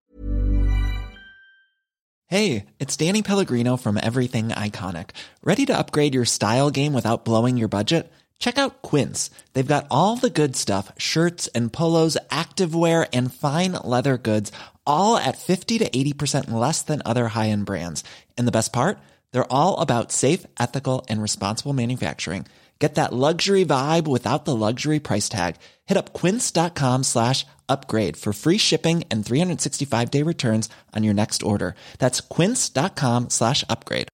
Hey, 2.29 2.67
it's 2.79 2.97
Danny 2.97 3.23
Pellegrino 3.23 3.77
from 3.77 3.99
Everything 4.03 4.49
Iconic. 4.49 5.11
Ready 5.43 5.65
to 5.67 5.79
upgrade 5.79 6.13
your 6.13 6.25
style 6.25 6.71
game 6.71 6.93
without 6.93 7.25
blowing 7.25 7.57
your 7.57 7.69
budget? 7.69 8.13
Check 8.39 8.59
out 8.59 8.83
Quince. 8.83 9.31
They've 9.55 9.67
got 9.67 9.87
all 9.91 10.17
the 10.17 10.29
good 10.29 10.57
stuff 10.57 10.93
shirts 10.99 11.47
and 11.49 11.73
polos, 11.73 12.19
activewear, 12.31 13.09
and 13.13 13.33
fine 13.33 13.73
leather 13.85 14.19
goods, 14.19 14.53
all 14.87 15.17
at 15.17 15.39
50 15.39 15.79
to 15.79 15.89
80% 15.89 16.51
less 16.51 16.83
than 16.83 17.01
other 17.05 17.29
high 17.29 17.51
end 17.51 17.67
brands. 17.67 18.03
And 18.37 18.49
the 18.49 18.53
best 18.59 18.73
part? 18.73 18.99
They're 19.33 19.53
all 19.53 19.81
about 19.81 20.11
safe, 20.13 20.45
ethical, 20.59 21.07
and 21.09 21.23
responsible 21.23 21.73
manufacturing. 21.73 22.47
Get 22.79 22.97
that 22.97 23.13
luxury 23.13 23.65
vibe 23.65 24.07
without 24.07 24.45
the 24.45 24.55
luxury 24.55 25.01
price 25.01 25.29
tag. 25.29 25.57
Hit 25.87 25.97
up 25.97 26.13
quince.com 26.13 27.05
slash 27.05 27.47
upgrade 27.69 28.17
for 28.17 28.33
free 28.33 28.59
shipping 28.59 29.05
and 29.11 29.25
365 29.25 30.11
day 30.11 30.23
returns 30.23 30.69
on 30.95 31.03
your 31.03 31.15
next 31.15 31.43
order. 31.43 31.75
That's 31.99 32.21
quince.com 32.21 33.31
slash 33.31 33.65
upgrade. 33.69 34.09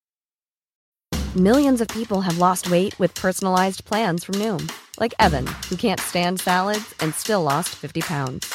Millions 1.35 1.81
of 1.81 1.89
people 1.89 2.21
have 2.21 2.37
lost 2.37 2.71
weight 2.71 2.99
with 2.99 3.15
personalized 3.15 3.87
plans 3.87 4.23
from 4.23 4.35
Noom, 4.35 4.71
like 5.01 5.15
Evan, 5.19 5.47
who 5.69 5.77
can't 5.77 5.99
stand 5.99 6.41
salads 6.41 6.95
and 7.01 7.15
still 7.15 7.43
lost 7.43 7.71
50 7.71 8.03
pounds. 8.03 8.55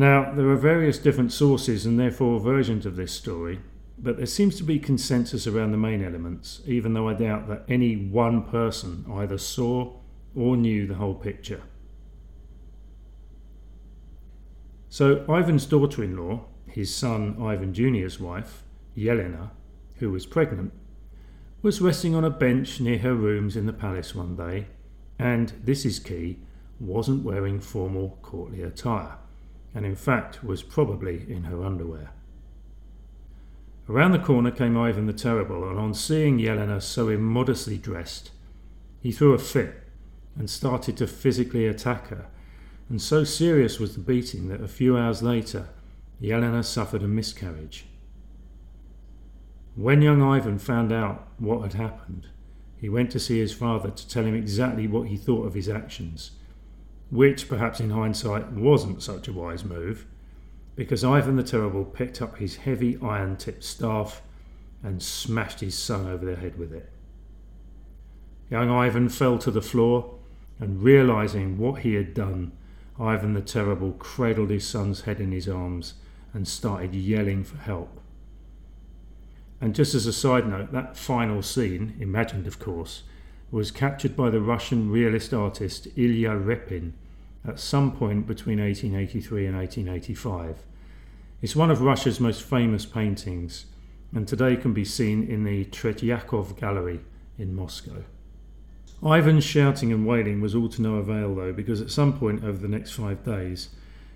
Now, 0.00 0.32
there 0.32 0.48
are 0.48 0.56
various 0.56 0.96
different 0.96 1.30
sources 1.30 1.84
and 1.84 2.00
therefore 2.00 2.40
versions 2.40 2.86
of 2.86 2.96
this 2.96 3.12
story, 3.12 3.60
but 3.98 4.16
there 4.16 4.24
seems 4.24 4.56
to 4.56 4.64
be 4.64 4.78
consensus 4.78 5.46
around 5.46 5.72
the 5.72 5.76
main 5.76 6.02
elements, 6.02 6.62
even 6.64 6.94
though 6.94 7.10
I 7.10 7.12
doubt 7.12 7.48
that 7.48 7.66
any 7.68 7.96
one 7.96 8.44
person 8.44 9.04
either 9.12 9.36
saw 9.36 9.98
or 10.34 10.56
knew 10.56 10.86
the 10.86 10.94
whole 10.94 11.14
picture. 11.14 11.60
So, 14.88 15.22
Ivan's 15.28 15.66
daughter 15.66 16.02
in 16.02 16.16
law, 16.16 16.46
his 16.66 16.94
son 16.94 17.36
Ivan 17.38 17.74
Jr.'s 17.74 18.18
wife, 18.18 18.62
Yelena, 18.96 19.50
who 19.96 20.10
was 20.10 20.24
pregnant, 20.24 20.72
was 21.60 21.82
resting 21.82 22.14
on 22.14 22.24
a 22.24 22.30
bench 22.30 22.80
near 22.80 23.00
her 23.00 23.14
rooms 23.14 23.54
in 23.54 23.66
the 23.66 23.74
palace 23.74 24.14
one 24.14 24.34
day, 24.34 24.68
and, 25.18 25.52
this 25.62 25.84
is 25.84 25.98
key, 25.98 26.38
wasn't 26.80 27.22
wearing 27.22 27.60
formal 27.60 28.18
courtly 28.22 28.62
attire, 28.62 29.18
and 29.74 29.86
in 29.86 29.94
fact 29.94 30.44
was 30.44 30.62
probably 30.62 31.30
in 31.30 31.44
her 31.44 31.64
underwear. 31.64 32.10
Around 33.88 34.12
the 34.12 34.18
corner 34.18 34.50
came 34.50 34.76
Ivan 34.76 35.06
the 35.06 35.12
Terrible, 35.12 35.68
and 35.68 35.78
on 35.78 35.94
seeing 35.94 36.38
Yelena 36.38 36.80
so 36.80 37.08
immodestly 37.08 37.76
dressed, 37.76 38.30
he 39.00 39.10
threw 39.10 39.32
a 39.34 39.38
fit 39.38 39.82
and 40.36 40.48
started 40.48 40.96
to 40.96 41.06
physically 41.06 41.66
attack 41.66 42.08
her. 42.08 42.26
And 42.88 43.02
so 43.02 43.24
serious 43.24 43.80
was 43.80 43.94
the 43.94 44.00
beating 44.00 44.48
that 44.48 44.60
a 44.60 44.68
few 44.68 44.96
hours 44.96 45.22
later, 45.22 45.68
Yelena 46.20 46.64
suffered 46.64 47.02
a 47.02 47.08
miscarriage. 47.08 47.86
When 49.74 50.02
young 50.02 50.22
Ivan 50.22 50.58
found 50.58 50.92
out 50.92 51.28
what 51.38 51.62
had 51.62 51.74
happened, 51.74 52.28
he 52.76 52.88
went 52.88 53.10
to 53.12 53.20
see 53.20 53.38
his 53.38 53.52
father 53.52 53.90
to 53.90 54.08
tell 54.08 54.24
him 54.24 54.34
exactly 54.34 54.86
what 54.86 55.08
he 55.08 55.16
thought 55.16 55.46
of 55.46 55.54
his 55.54 55.68
actions, 55.68 56.32
which 57.10 57.48
perhaps 57.48 57.80
in 57.80 57.90
hindsight 57.90 58.52
wasn't 58.52 59.02
such 59.02 59.28
a 59.28 59.32
wise 59.32 59.64
move, 59.64 60.06
because 60.76 61.04
Ivan 61.04 61.36
the 61.36 61.42
Terrible 61.42 61.84
picked 61.84 62.22
up 62.22 62.38
his 62.38 62.56
heavy 62.56 62.98
iron 63.02 63.36
tipped 63.36 63.64
staff 63.64 64.22
and 64.82 65.02
smashed 65.02 65.60
his 65.60 65.76
son 65.76 66.06
over 66.06 66.24
the 66.24 66.36
head 66.36 66.58
with 66.58 66.72
it. 66.72 66.90
Young 68.48 68.70
Ivan 68.70 69.08
fell 69.08 69.38
to 69.38 69.50
the 69.50 69.60
floor, 69.60 70.14
and 70.58 70.82
realizing 70.82 71.58
what 71.58 71.80
he 71.80 71.94
had 71.94 72.14
done, 72.14 72.52
Ivan 72.98 73.34
the 73.34 73.40
Terrible 73.40 73.92
cradled 73.92 74.50
his 74.50 74.66
son's 74.66 75.02
head 75.02 75.20
in 75.20 75.32
his 75.32 75.48
arms 75.48 75.94
and 76.32 76.46
started 76.46 76.94
yelling 76.94 77.44
for 77.44 77.56
help. 77.56 78.00
And 79.60 79.74
just 79.74 79.94
as 79.94 80.06
a 80.06 80.12
side 80.12 80.46
note, 80.46 80.72
that 80.72 80.96
final 80.96 81.42
scene, 81.42 81.96
imagined 81.98 82.46
of 82.46 82.58
course, 82.58 83.02
was 83.50 83.70
captured 83.70 84.16
by 84.16 84.30
the 84.30 84.40
Russian 84.40 84.90
realist 84.90 85.34
artist 85.34 85.88
Ilya 85.96 86.30
Repin 86.30 86.92
at 87.46 87.58
some 87.58 87.92
point 87.92 88.26
between 88.26 88.60
1883 88.60 89.46
and 89.46 89.56
1885. 89.56 90.58
It's 91.42 91.56
one 91.56 91.70
of 91.70 91.80
Russia's 91.80 92.20
most 92.20 92.42
famous 92.42 92.86
paintings 92.86 93.66
and 94.14 94.26
today 94.26 94.56
can 94.56 94.72
be 94.72 94.84
seen 94.84 95.28
in 95.28 95.44
the 95.44 95.64
Tretyakov 95.66 96.58
Gallery 96.58 97.00
in 97.38 97.54
Moscow. 97.54 98.04
Ivan's 99.02 99.44
shouting 99.44 99.92
and 99.92 100.06
wailing 100.06 100.40
was 100.40 100.54
all 100.54 100.68
to 100.68 100.82
no 100.82 100.96
avail, 100.96 101.34
though, 101.34 101.52
because 101.52 101.80
at 101.80 101.90
some 101.90 102.18
point 102.18 102.44
over 102.44 102.58
the 102.58 102.68
next 102.68 102.92
five 102.92 103.24
days, 103.24 103.70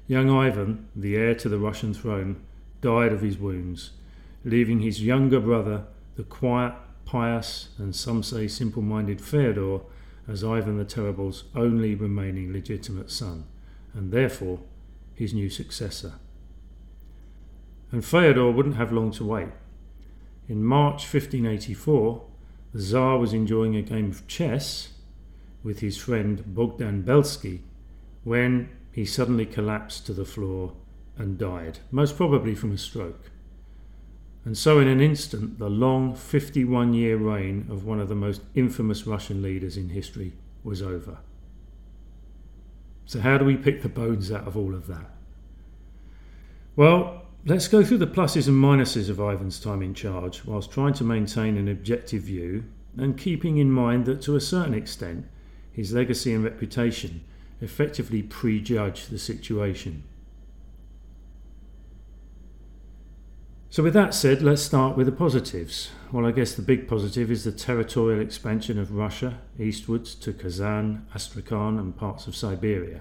young 0.07 0.29
Ivan, 0.29 0.88
the 0.94 1.16
heir 1.16 1.35
to 1.37 1.49
the 1.49 1.59
Russian 1.59 1.94
throne, 1.94 2.42
died 2.83 3.12
of 3.12 3.23
his 3.23 3.38
wounds, 3.38 3.92
leaving 4.44 4.81
his 4.81 5.03
younger 5.03 5.40
brother, 5.40 5.85
the 6.16 6.25
quiet, 6.25 6.75
pious, 7.05 7.69
and 7.79 7.95
some 7.95 8.23
say 8.23 8.49
simple 8.49 8.83
minded 8.83 9.21
Feodor, 9.21 9.83
as 10.27 10.43
Ivan 10.43 10.79
the 10.79 10.85
Terrible's 10.85 11.45
only 11.55 11.95
remaining 11.95 12.53
legitimate 12.53 13.11
son, 13.11 13.45
and 13.93 14.11
therefore 14.11 14.61
his 15.14 15.35
new 15.35 15.51
successor. 15.51 16.14
And 17.93 18.03
Feodor 18.03 18.53
wouldn't 18.53 18.77
have 18.77 18.93
long 18.93 19.11
to 19.12 19.25
wait. 19.25 19.51
In 20.49 20.64
March 20.64 21.03
1584, 21.03 22.25
the 22.73 22.81
Tsar 22.81 23.19
was 23.19 23.33
enjoying 23.33 23.77
a 23.77 23.83
game 23.83 24.11
of 24.11 24.27
chess 24.27 24.95
with 25.62 25.81
his 25.81 25.97
friend 25.97 26.43
Bogdan 26.55 27.03
Belsky 27.03 27.62
when 28.25 28.69
he 28.90 29.05
suddenly 29.05 29.47
collapsed 29.47 30.07
to 30.07 30.12
the 30.12 30.25
floor 30.25 30.73
and 31.17 31.38
died, 31.38 31.79
most 31.90 32.17
probably 32.17 32.55
from 32.55 32.73
a 32.73 32.79
stroke. 32.79 33.31
And 34.44 34.59
so, 34.59 34.78
in 34.78 34.88
an 34.88 35.00
instant, 35.00 35.59
the 35.59 35.70
long 35.70 36.14
51 36.14 36.92
year 36.92 37.16
reign 37.16 37.66
of 37.70 37.85
one 37.85 37.98
of 37.98 38.09
the 38.09 38.14
most 38.14 38.42
infamous 38.54 39.07
Russian 39.07 39.42
leaders 39.42 39.76
in 39.76 39.88
history 39.88 40.35
was 40.62 40.83
over. 40.83 41.18
So, 43.07 43.20
how 43.20 43.38
do 43.38 43.44
we 43.44 43.57
pick 43.57 43.83
the 43.83 43.88
bones 43.88 44.30
out 44.30 44.46
of 44.46 44.57
all 44.57 44.74
of 44.74 44.87
that? 44.87 45.11
Well, 46.76 47.22
let's 47.46 47.68
go 47.68 47.85
through 47.85 47.98
the 47.98 48.07
pluses 48.07 48.48
and 48.48 48.62
minuses 48.62 49.09
of 49.09 49.20
Ivan's 49.20 49.61
time 49.61 49.80
in 49.80 49.94
charge 49.94 50.44
whilst 50.44 50.70
trying 50.70 50.94
to 50.94 51.04
maintain 51.04 51.57
an 51.57 51.68
objective 51.68 52.22
view 52.22 52.64
and 52.96 53.16
keeping 53.16 53.59
in 53.59 53.70
mind 53.70 54.07
that 54.07 54.22
to 54.22 54.37
a 54.37 54.40
certain 54.40 54.74
extent 54.74 55.26
his 55.72 55.92
legacy 55.92 56.33
and 56.33 56.44
reputation 56.44 57.22
effectively 57.61 58.22
prejudge 58.22 59.07
the 59.07 59.18
situation. 59.18 60.04
So, 63.74 63.82
with 63.82 63.94
that 63.94 64.14
said, 64.14 64.40
let's 64.40 64.62
start 64.62 64.96
with 64.96 65.06
the 65.06 65.12
positives. 65.12 65.90
Well, 66.12 66.26
I 66.26 66.30
guess 66.30 66.54
the 66.54 66.62
big 66.62 66.87
positive 66.87 67.28
is 67.28 67.42
the 67.42 67.50
territorial 67.50 68.20
expansion 68.20 68.78
of 68.78 68.92
Russia 68.92 69.40
eastwards 69.58 70.14
to 70.14 70.32
Kazan, 70.32 71.04
Astrakhan, 71.12 71.76
and 71.80 71.96
parts 71.96 72.28
of 72.28 72.37
Siberia. 72.37 73.00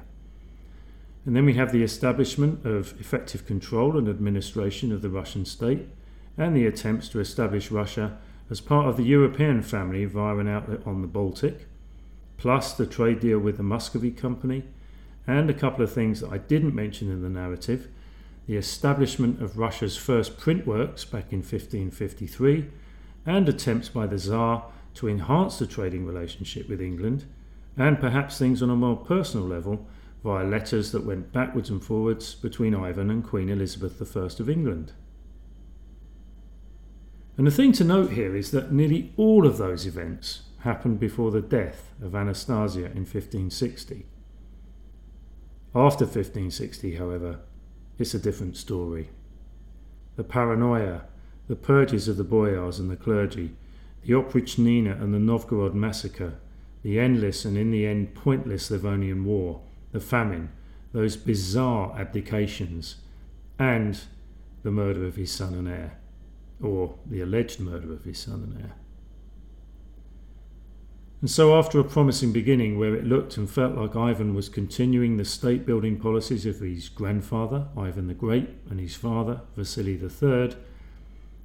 And 1.27 1.35
then 1.35 1.45
we 1.45 1.53
have 1.53 1.71
the 1.71 1.83
establishment 1.83 2.65
of 2.65 2.99
effective 2.99 3.45
control 3.45 3.99
and 3.99 4.09
administration 4.09 4.91
of 4.91 5.03
the 5.03 5.11
Russian 5.11 5.45
state, 5.45 5.87
and 6.39 6.55
the 6.55 6.65
attempts 6.65 7.07
to 7.09 7.19
establish 7.19 7.69
Russia 7.69 8.17
as 8.49 8.59
part 8.59 8.87
of 8.87 8.97
the 8.97 9.03
European 9.03 9.61
family 9.61 10.05
via 10.05 10.37
an 10.37 10.47
outlet 10.47 10.79
on 10.87 11.03
the 11.03 11.07
Baltic, 11.07 11.67
plus 12.37 12.73
the 12.73 12.87
trade 12.87 13.19
deal 13.19 13.37
with 13.37 13.57
the 13.57 13.61
Muscovy 13.61 14.09
Company, 14.09 14.63
and 15.27 15.51
a 15.51 15.53
couple 15.53 15.83
of 15.83 15.93
things 15.93 16.21
that 16.21 16.31
I 16.31 16.39
didn't 16.39 16.73
mention 16.73 17.11
in 17.11 17.21
the 17.21 17.29
narrative 17.29 17.89
the 18.47 18.57
establishment 18.57 19.41
of 19.41 19.57
Russia's 19.57 19.95
first 19.95 20.37
print 20.37 20.67
works 20.67 21.05
back 21.05 21.31
in 21.31 21.39
1553, 21.39 22.69
and 23.25 23.47
attempts 23.47 23.89
by 23.89 24.05
the 24.05 24.17
Tsar 24.17 24.65
to 24.95 25.07
enhance 25.07 25.57
the 25.57 25.67
trading 25.67 26.05
relationship 26.05 26.67
with 26.67 26.81
England, 26.81 27.25
and 27.77 27.99
perhaps 27.99 28.37
things 28.37 28.61
on 28.61 28.69
a 28.69 28.75
more 28.75 28.97
personal 28.97 29.47
level 29.47 29.87
via 30.23 30.45
letters 30.45 30.91
that 30.91 31.05
went 31.05 31.31
backwards 31.31 31.69
and 31.69 31.83
forwards 31.83 32.35
between 32.35 32.75
Ivan 32.75 33.09
and 33.09 33.23
Queen 33.23 33.49
Elizabeth 33.49 34.15
I 34.15 34.19
of 34.19 34.49
England. 34.49 34.93
And 37.37 37.47
the 37.47 37.51
thing 37.51 37.71
to 37.73 37.83
note 37.83 38.11
here 38.11 38.35
is 38.35 38.51
that 38.51 38.71
nearly 38.71 39.11
all 39.17 39.47
of 39.47 39.57
those 39.57 39.87
events 39.87 40.43
happened 40.59 40.99
before 40.99 41.31
the 41.31 41.41
death 41.41 41.93
of 42.01 42.13
Anastasia 42.13 42.85
in 42.85 43.05
1560. 43.05 44.05
After 45.75 46.05
1560, 46.05 46.95
however, 46.95 47.39
it's 47.99 48.13
a 48.13 48.19
different 48.19 48.57
story. 48.57 49.09
The 50.15 50.23
paranoia, 50.23 51.03
the 51.47 51.55
purges 51.55 52.07
of 52.07 52.17
the 52.17 52.23
boyars 52.23 52.79
and 52.79 52.89
the 52.89 52.95
clergy, 52.95 53.55
the 54.03 54.13
Oprichnina 54.13 55.01
and 55.01 55.13
the 55.13 55.19
Novgorod 55.19 55.73
massacre, 55.73 56.35
the 56.83 56.99
endless 56.99 57.45
and 57.45 57.57
in 57.57 57.71
the 57.71 57.85
end 57.85 58.13
pointless 58.13 58.69
Livonian 58.69 59.23
War, 59.25 59.61
the 59.91 59.99
famine, 59.99 60.51
those 60.91 61.15
bizarre 61.15 61.97
abdications, 61.97 62.95
and 63.57 63.99
the 64.63 64.71
murder 64.71 65.05
of 65.05 65.15
his 65.15 65.31
son 65.31 65.53
and 65.53 65.67
heir, 65.67 65.99
or 66.61 66.95
the 67.05 67.21
alleged 67.21 67.59
murder 67.59 67.93
of 67.93 68.03
his 68.03 68.19
son 68.19 68.43
and 68.43 68.61
heir. 68.61 68.73
And 71.23 71.31
so, 71.31 71.57
after 71.57 71.79
a 71.79 71.85
promising 71.85 72.33
beginning 72.33 72.77
where 72.77 72.93
it 72.93 73.05
looked 73.05 73.37
and 73.37 73.49
felt 73.49 73.77
like 73.77 73.95
Ivan 73.95 74.35
was 74.35 74.49
continuing 74.49 75.15
the 75.15 75.23
state 75.23 75.65
building 75.65 75.97
policies 75.97 76.45
of 76.45 76.59
his 76.59 76.89
grandfather, 76.89 77.69
Ivan 77.77 78.07
the 78.07 78.13
Great, 78.13 78.49
and 78.69 78.77
his 78.77 78.97
father, 78.97 79.39
Vasily 79.55 79.93
III, 79.93 80.53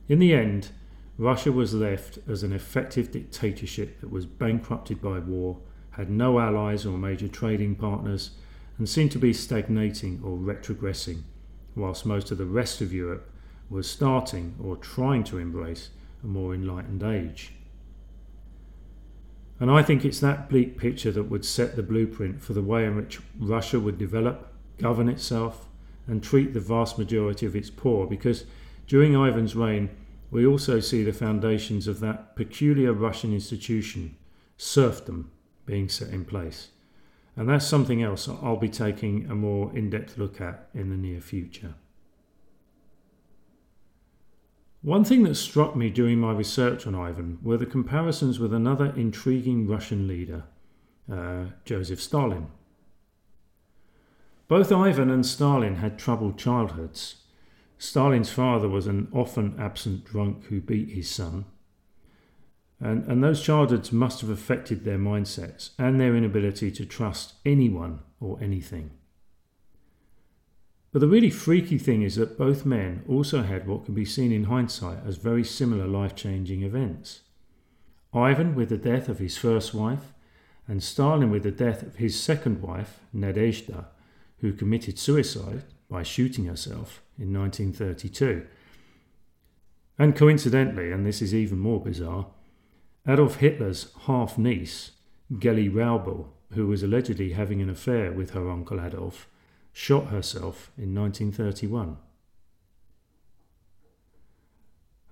in 0.08 0.18
the 0.18 0.34
end, 0.34 0.72
Russia 1.16 1.52
was 1.52 1.74
left 1.74 2.18
as 2.28 2.42
an 2.42 2.52
effective 2.52 3.12
dictatorship 3.12 4.00
that 4.00 4.10
was 4.10 4.26
bankrupted 4.26 5.00
by 5.00 5.20
war, 5.20 5.58
had 5.92 6.10
no 6.10 6.40
allies 6.40 6.84
or 6.84 6.98
major 6.98 7.28
trading 7.28 7.76
partners, 7.76 8.32
and 8.78 8.88
seemed 8.88 9.12
to 9.12 9.18
be 9.20 9.32
stagnating 9.32 10.20
or 10.24 10.36
retrogressing, 10.36 11.22
whilst 11.76 12.04
most 12.04 12.32
of 12.32 12.38
the 12.38 12.44
rest 12.44 12.80
of 12.80 12.92
Europe 12.92 13.30
was 13.70 13.88
starting 13.88 14.56
or 14.60 14.76
trying 14.76 15.22
to 15.22 15.38
embrace 15.38 15.90
a 16.24 16.26
more 16.26 16.52
enlightened 16.52 17.04
age. 17.04 17.52
And 19.60 19.70
I 19.70 19.82
think 19.82 20.04
it's 20.04 20.20
that 20.20 20.48
bleak 20.48 20.78
picture 20.78 21.10
that 21.12 21.24
would 21.24 21.44
set 21.44 21.74
the 21.74 21.82
blueprint 21.82 22.40
for 22.40 22.52
the 22.52 22.62
way 22.62 22.84
in 22.84 22.96
which 22.96 23.20
Russia 23.38 23.80
would 23.80 23.98
develop, 23.98 24.52
govern 24.78 25.08
itself, 25.08 25.68
and 26.06 26.22
treat 26.22 26.54
the 26.54 26.60
vast 26.60 26.98
majority 26.98 27.44
of 27.44 27.56
its 27.56 27.70
poor, 27.70 28.06
because 28.06 28.44
during 28.86 29.14
Ivan's 29.14 29.56
reign, 29.56 29.90
we 30.30 30.46
also 30.46 30.80
see 30.80 31.02
the 31.02 31.12
foundations 31.12 31.88
of 31.88 32.00
that 32.00 32.36
peculiar 32.36 32.92
Russian 32.92 33.32
institution, 33.32 34.16
serfdom, 34.56 35.30
being 35.66 35.88
set 35.88 36.08
in 36.08 36.24
place. 36.24 36.68
And 37.36 37.48
that's 37.48 37.66
something 37.66 38.02
else 38.02 38.28
I'll 38.28 38.56
be 38.56 38.68
taking 38.68 39.30
a 39.30 39.34
more 39.34 39.76
in 39.76 39.90
depth 39.90 40.18
look 40.18 40.40
at 40.40 40.68
in 40.74 40.90
the 40.90 40.96
near 40.96 41.20
future. 41.20 41.74
One 44.82 45.02
thing 45.04 45.24
that 45.24 45.34
struck 45.34 45.74
me 45.74 45.90
during 45.90 46.20
my 46.20 46.32
research 46.32 46.86
on 46.86 46.94
Ivan 46.94 47.38
were 47.42 47.56
the 47.56 47.66
comparisons 47.66 48.38
with 48.38 48.54
another 48.54 48.92
intriguing 48.96 49.66
Russian 49.66 50.06
leader, 50.06 50.44
uh, 51.10 51.46
Joseph 51.64 52.00
Stalin. 52.00 52.46
Both 54.46 54.70
Ivan 54.70 55.10
and 55.10 55.26
Stalin 55.26 55.76
had 55.76 55.98
troubled 55.98 56.38
childhoods. 56.38 57.16
Stalin's 57.76 58.30
father 58.30 58.68
was 58.68 58.86
an 58.86 59.08
often 59.12 59.56
absent 59.58 60.04
drunk 60.04 60.44
who 60.44 60.60
beat 60.60 60.90
his 60.90 61.10
son. 61.10 61.44
And, 62.80 63.04
and 63.06 63.22
those 63.22 63.42
childhoods 63.42 63.90
must 63.90 64.20
have 64.20 64.30
affected 64.30 64.84
their 64.84 64.98
mindsets 64.98 65.70
and 65.76 66.00
their 66.00 66.16
inability 66.16 66.70
to 66.70 66.86
trust 66.86 67.34
anyone 67.44 68.00
or 68.20 68.38
anything. 68.40 68.92
But 70.90 71.00
the 71.00 71.08
really 71.08 71.30
freaky 71.30 71.78
thing 71.78 72.02
is 72.02 72.16
that 72.16 72.38
both 72.38 72.64
men 72.64 73.02
also 73.06 73.42
had 73.42 73.66
what 73.66 73.84
can 73.84 73.94
be 73.94 74.04
seen 74.04 74.32
in 74.32 74.44
hindsight 74.44 74.98
as 75.06 75.16
very 75.16 75.44
similar 75.44 75.86
life 75.86 76.14
changing 76.14 76.62
events. 76.62 77.20
Ivan 78.14 78.54
with 78.54 78.70
the 78.70 78.78
death 78.78 79.08
of 79.08 79.18
his 79.18 79.36
first 79.36 79.74
wife, 79.74 80.14
and 80.66 80.82
Stalin 80.82 81.30
with 81.30 81.42
the 81.42 81.50
death 81.50 81.82
of 81.82 81.96
his 81.96 82.18
second 82.18 82.62
wife, 82.62 83.00
Nadezhda, 83.14 83.86
who 84.38 84.52
committed 84.52 84.98
suicide 84.98 85.64
by 85.90 86.02
shooting 86.02 86.46
herself 86.46 87.02
in 87.18 87.32
1932. 87.32 88.46
And 89.98 90.16
coincidentally, 90.16 90.92
and 90.92 91.04
this 91.04 91.20
is 91.20 91.34
even 91.34 91.58
more 91.58 91.80
bizarre, 91.80 92.26
Adolf 93.06 93.36
Hitler's 93.36 93.92
half 94.06 94.38
niece, 94.38 94.92
Geli 95.32 95.70
Raubal, 95.70 96.28
who 96.52 96.66
was 96.66 96.82
allegedly 96.82 97.32
having 97.32 97.60
an 97.60 97.70
affair 97.70 98.12
with 98.12 98.30
her 98.30 98.50
uncle 98.50 98.80
Adolf, 98.80 99.26
shot 99.72 100.06
herself 100.06 100.70
in 100.76 100.94
1931. 100.94 101.96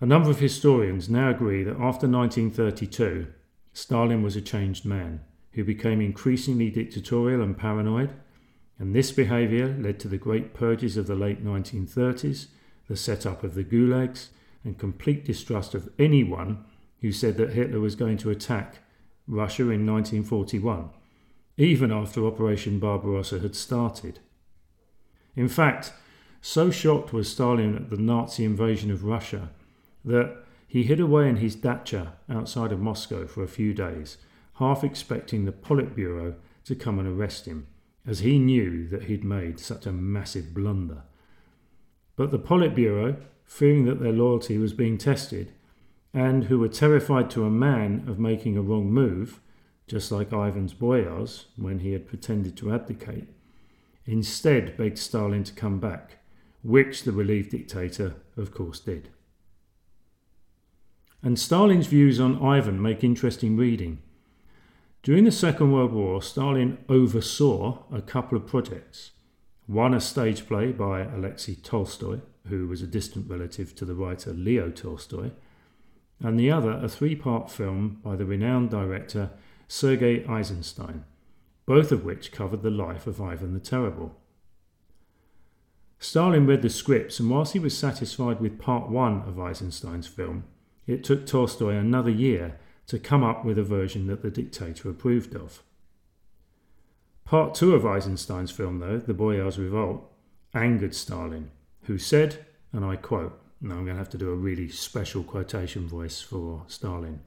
A 0.00 0.06
number 0.06 0.28
of 0.28 0.40
historians 0.40 1.08
now 1.08 1.30
agree 1.30 1.62
that 1.62 1.80
after 1.80 2.06
1932, 2.06 3.28
Stalin 3.72 4.22
was 4.22 4.36
a 4.36 4.42
changed 4.42 4.84
man 4.84 5.20
who 5.52 5.64
became 5.64 6.02
increasingly 6.02 6.68
dictatorial 6.68 7.40
and 7.40 7.56
paranoid, 7.56 8.12
and 8.78 8.94
this 8.94 9.10
behaviour 9.10 9.74
led 9.78 9.98
to 10.00 10.08
the 10.08 10.18
great 10.18 10.52
purges 10.52 10.98
of 10.98 11.06
the 11.06 11.14
late 11.14 11.42
1930s, 11.42 12.48
the 12.88 12.96
setup 12.96 13.42
of 13.42 13.54
the 13.54 13.64
gulags, 13.64 14.28
and 14.64 14.78
complete 14.78 15.24
distrust 15.24 15.74
of 15.74 15.88
anyone 15.98 16.62
who 17.00 17.10
said 17.10 17.38
that 17.38 17.54
Hitler 17.54 17.80
was 17.80 17.94
going 17.94 18.18
to 18.18 18.30
attack 18.30 18.78
Russia 19.26 19.62
in 19.62 19.86
1941, 19.86 20.90
even 21.56 21.90
after 21.90 22.26
Operation 22.26 22.78
Barbarossa 22.78 23.38
had 23.38 23.56
started. 23.56 24.20
In 25.36 25.48
fact, 25.48 25.92
so 26.40 26.70
shocked 26.70 27.12
was 27.12 27.30
Stalin 27.30 27.76
at 27.76 27.90
the 27.90 27.98
Nazi 27.98 28.44
invasion 28.44 28.90
of 28.90 29.04
Russia 29.04 29.50
that 30.04 30.44
he 30.66 30.82
hid 30.82 30.98
away 30.98 31.28
in 31.28 31.36
his 31.36 31.54
dacha 31.54 32.14
outside 32.28 32.72
of 32.72 32.80
Moscow 32.80 33.26
for 33.26 33.42
a 33.42 33.48
few 33.48 33.74
days, 33.74 34.16
half 34.54 34.82
expecting 34.82 35.44
the 35.44 35.52
Politburo 35.52 36.34
to 36.64 36.74
come 36.74 36.98
and 36.98 37.06
arrest 37.06 37.46
him, 37.46 37.66
as 38.06 38.20
he 38.20 38.38
knew 38.38 38.88
that 38.88 39.04
he'd 39.04 39.24
made 39.24 39.60
such 39.60 39.86
a 39.86 39.92
massive 39.92 40.54
blunder. 40.54 41.02
But 42.16 42.30
the 42.30 42.38
Politburo, 42.38 43.16
fearing 43.44 43.84
that 43.84 44.00
their 44.00 44.12
loyalty 44.12 44.58
was 44.58 44.72
being 44.72 44.98
tested, 44.98 45.52
and 46.14 46.44
who 46.44 46.58
were 46.58 46.68
terrified 46.68 47.28
to 47.30 47.44
a 47.44 47.50
man 47.50 48.04
of 48.08 48.18
making 48.18 48.56
a 48.56 48.62
wrong 48.62 48.90
move, 48.90 49.40
just 49.86 50.10
like 50.10 50.32
Ivan's 50.32 50.72
boyars 50.72 51.46
when 51.56 51.80
he 51.80 51.92
had 51.92 52.08
pretended 52.08 52.56
to 52.56 52.72
abdicate, 52.72 53.28
instead 54.06 54.76
begged 54.76 54.98
Stalin 54.98 55.44
to 55.44 55.52
come 55.52 55.78
back, 55.80 56.18
which 56.62 57.02
the 57.02 57.12
relieved 57.12 57.50
dictator, 57.50 58.14
of 58.36 58.52
course, 58.52 58.80
did. 58.80 59.10
And 61.22 61.38
Stalin's 61.38 61.88
views 61.88 62.20
on 62.20 62.42
Ivan 62.42 62.80
make 62.80 63.02
interesting 63.02 63.56
reading. 63.56 64.00
During 65.02 65.24
the 65.24 65.32
Second 65.32 65.72
World 65.72 65.92
War, 65.92 66.22
Stalin 66.22 66.78
oversaw 66.88 67.84
a 67.92 68.02
couple 68.02 68.38
of 68.38 68.46
projects. 68.46 69.12
One, 69.66 69.94
a 69.94 70.00
stage 70.00 70.46
play 70.46 70.72
by 70.72 71.00
Alexei 71.00 71.56
Tolstoy, 71.56 72.20
who 72.48 72.68
was 72.68 72.82
a 72.82 72.86
distant 72.86 73.28
relative 73.28 73.74
to 73.76 73.84
the 73.84 73.94
writer 73.94 74.32
Leo 74.32 74.70
Tolstoy, 74.70 75.30
and 76.20 76.38
the 76.38 76.50
other, 76.50 76.72
a 76.72 76.88
three 76.88 77.16
part 77.16 77.50
film 77.50 78.00
by 78.02 78.16
the 78.16 78.24
renowned 78.24 78.70
director 78.70 79.30
Sergei 79.68 80.24
Eisenstein, 80.26 81.04
both 81.66 81.92
of 81.92 82.04
which 82.04 82.32
covered 82.32 82.62
the 82.62 82.70
life 82.70 83.06
of 83.06 83.20
Ivan 83.20 83.52
the 83.52 83.60
Terrible. 83.60 84.16
Stalin 85.98 86.46
read 86.46 86.62
the 86.62 86.70
scripts, 86.70 87.18
and 87.18 87.30
whilst 87.30 87.52
he 87.52 87.58
was 87.58 87.76
satisfied 87.76 88.40
with 88.40 88.58
part 88.58 88.88
one 88.88 89.22
of 89.22 89.40
Eisenstein's 89.40 90.06
film, 90.06 90.44
it 90.86 91.02
took 91.02 91.26
Tolstoy 91.26 91.74
another 91.74 92.10
year 92.10 92.58
to 92.86 92.98
come 92.98 93.24
up 93.24 93.44
with 93.44 93.58
a 93.58 93.64
version 93.64 94.06
that 94.06 94.22
the 94.22 94.30
dictator 94.30 94.88
approved 94.88 95.34
of. 95.34 95.62
Part 97.24 97.54
two 97.54 97.74
of 97.74 97.84
Eisenstein's 97.84 98.52
film, 98.52 98.78
though, 98.78 98.98
The 98.98 99.14
Boyar's 99.14 99.58
Revolt, 99.58 100.08
angered 100.54 100.94
Stalin, 100.94 101.50
who 101.82 101.98
said, 101.98 102.46
and 102.72 102.84
I 102.84 102.94
quote, 102.96 103.40
now 103.60 103.76
I'm 103.76 103.84
going 103.84 103.96
to 103.96 103.98
have 103.98 104.10
to 104.10 104.18
do 104.18 104.30
a 104.30 104.36
really 104.36 104.68
special 104.68 105.24
quotation 105.24 105.88
voice 105.88 106.20
for 106.20 106.62
Stalin. 106.68 107.20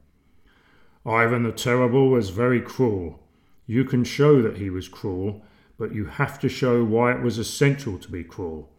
Ivan 1.05 1.43
the 1.43 1.51
Terrible 1.51 2.09
was 2.09 2.29
very 2.29 2.61
cruel. 2.61 3.19
You 3.69 3.83
can 3.83 4.03
show 4.03 4.41
that 4.41 4.57
he 4.57 4.71
was 4.71 4.87
cruel, 4.87 5.43
but 5.77 5.93
you 5.93 6.05
have 6.05 6.39
to 6.39 6.49
show 6.49 6.83
why 6.83 7.13
it 7.13 7.21
was 7.21 7.37
essential 7.37 7.99
to 7.99 8.11
be 8.11 8.23
cruel. 8.23 8.71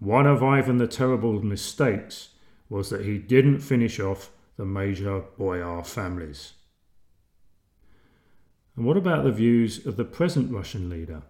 One 0.00 0.26
of 0.26 0.42
Ivan 0.42 0.78
the 0.78 0.88
Terrible's 0.88 1.44
mistakes 1.44 2.30
was 2.68 2.90
that 2.90 3.04
he 3.04 3.18
didn't 3.18 3.60
finish 3.60 4.00
off 4.00 4.32
the 4.56 4.64
major 4.64 5.22
boyar 5.38 5.84
families. 5.84 6.54
And 8.74 8.84
what 8.84 8.96
about 8.96 9.22
the 9.22 9.30
views 9.30 9.86
of 9.86 9.96
the 9.96 10.04
present 10.04 10.50
Russian 10.50 10.90
leader? 10.90 11.22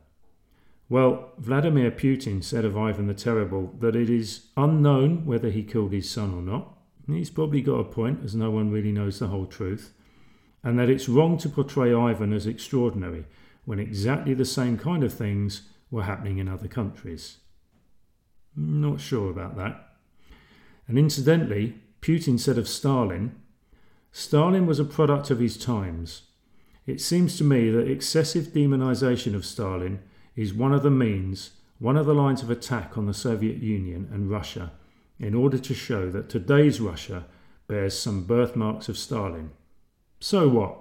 Well, 0.88 1.32
Vladimir 1.36 1.90
Putin 1.90 2.42
said 2.42 2.64
of 2.64 2.78
Ivan 2.78 3.08
the 3.08 3.14
Terrible 3.14 3.74
that 3.80 3.94
it 3.94 4.08
is 4.08 4.46
unknown 4.56 5.26
whether 5.26 5.50
he 5.50 5.62
killed 5.62 5.92
his 5.92 6.08
son 6.08 6.32
or 6.32 6.40
not. 6.40 6.78
He's 7.06 7.28
probably 7.28 7.60
got 7.60 7.74
a 7.74 7.84
point, 7.84 8.24
as 8.24 8.34
no 8.34 8.50
one 8.50 8.70
really 8.70 8.90
knows 8.90 9.18
the 9.18 9.26
whole 9.26 9.44
truth. 9.44 9.92
And 10.64 10.78
that 10.78 10.88
it's 10.88 11.08
wrong 11.08 11.38
to 11.38 11.48
portray 11.48 11.92
Ivan 11.92 12.32
as 12.32 12.46
extraordinary 12.46 13.24
when 13.64 13.78
exactly 13.78 14.34
the 14.34 14.44
same 14.44 14.78
kind 14.78 15.02
of 15.02 15.12
things 15.12 15.62
were 15.90 16.04
happening 16.04 16.38
in 16.38 16.48
other 16.48 16.68
countries. 16.68 17.38
Not 18.54 19.00
sure 19.00 19.30
about 19.30 19.56
that. 19.56 19.88
And 20.86 20.98
incidentally, 20.98 21.74
Putin 22.00 22.38
said 22.38 22.58
of 22.58 22.68
Stalin 22.68 23.36
Stalin 24.14 24.66
was 24.66 24.78
a 24.78 24.84
product 24.84 25.30
of 25.30 25.38
his 25.38 25.56
times. 25.56 26.22
It 26.86 27.00
seems 27.00 27.38
to 27.38 27.44
me 27.44 27.70
that 27.70 27.90
excessive 27.90 28.48
demonization 28.48 29.34
of 29.34 29.46
Stalin 29.46 30.00
is 30.36 30.52
one 30.52 30.74
of 30.74 30.82
the 30.82 30.90
means, 30.90 31.52
one 31.78 31.96
of 31.96 32.04
the 32.04 32.14
lines 32.14 32.42
of 32.42 32.50
attack 32.50 32.98
on 32.98 33.06
the 33.06 33.14
Soviet 33.14 33.62
Union 33.62 34.08
and 34.12 34.30
Russia 34.30 34.72
in 35.18 35.34
order 35.34 35.56
to 35.58 35.74
show 35.74 36.10
that 36.10 36.28
today's 36.28 36.80
Russia 36.80 37.24
bears 37.68 37.98
some 37.98 38.24
birthmarks 38.24 38.88
of 38.88 38.98
Stalin. 38.98 39.52
So 40.22 40.46
what? 40.48 40.78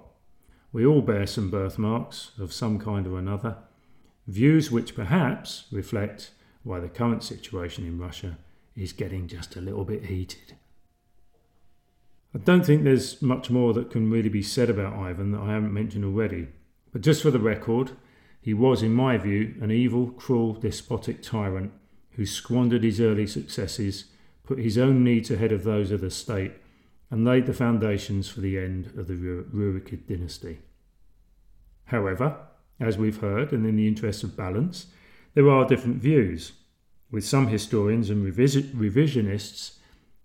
We 0.72 0.86
all 0.86 1.02
bear 1.02 1.26
some 1.26 1.50
birthmarks 1.50 2.30
of 2.38 2.54
some 2.54 2.78
kind 2.78 3.08
or 3.08 3.18
another, 3.18 3.58
views 4.28 4.70
which 4.70 4.94
perhaps 4.94 5.66
reflect 5.72 6.30
why 6.62 6.80
the 6.80 6.88
current 6.88 7.24
situation 7.24 7.84
in 7.84 7.98
Russia 7.98 8.38
is 8.76 8.94
getting 8.94 9.28
just 9.28 9.56
a 9.56 9.62
little 9.62 9.84
bit 9.84 10.06
heated. 10.06 10.58
I 12.36 12.38
don't 12.38 12.64
think 12.64 12.84
there's 12.84 13.20
much 13.20 13.50
more 13.50 13.74
that 13.74 13.90
can 13.90 14.12
really 14.12 14.30
be 14.30 14.44
said 14.44 14.70
about 14.70 14.94
Ivan 14.94 15.32
that 15.32 15.42
I 15.42 15.54
haven't 15.54 15.74
mentioned 15.74 16.06
already, 16.06 16.50
but 16.92 17.02
just 17.02 17.24
for 17.24 17.32
the 17.32 17.40
record, 17.40 17.94
he 18.40 18.54
was, 18.54 18.84
in 18.84 18.94
my 18.94 19.18
view, 19.18 19.56
an 19.60 19.72
evil, 19.72 20.12
cruel, 20.12 20.54
despotic 20.54 21.24
tyrant 21.24 21.72
who 22.12 22.28
squandered 22.28 22.84
his 22.84 23.02
early 23.02 23.26
successes, 23.26 24.06
put 24.44 24.60
his 24.60 24.78
own 24.78 25.04
needs 25.04 25.32
ahead 25.32 25.52
of 25.52 25.64
those 25.64 25.90
of 25.90 26.02
the 26.02 26.12
state, 26.12 26.52
and 27.12 27.26
laid 27.26 27.46
the 27.46 27.54
foundations 27.54 28.30
for 28.30 28.40
the 28.40 28.58
end 28.58 28.88
of 28.98 29.08
the 29.08 29.14
Rurikid 29.14 30.08
dynasty. 30.08 30.60
However, 31.86 32.38
as 32.80 32.98
we've 32.98 33.20
heard, 33.20 33.52
and 33.52 33.68
in 33.68 33.76
the 33.76 33.88
interest 33.88 34.24
of 34.24 34.38
balance, 34.38 34.88
there 35.34 35.50
are 35.50 35.68
different 35.68 36.02
views, 36.02 36.54
with 37.12 37.26
some 37.26 37.48
historians 37.48 38.10
and 38.10 38.26
revisionists 38.26 39.78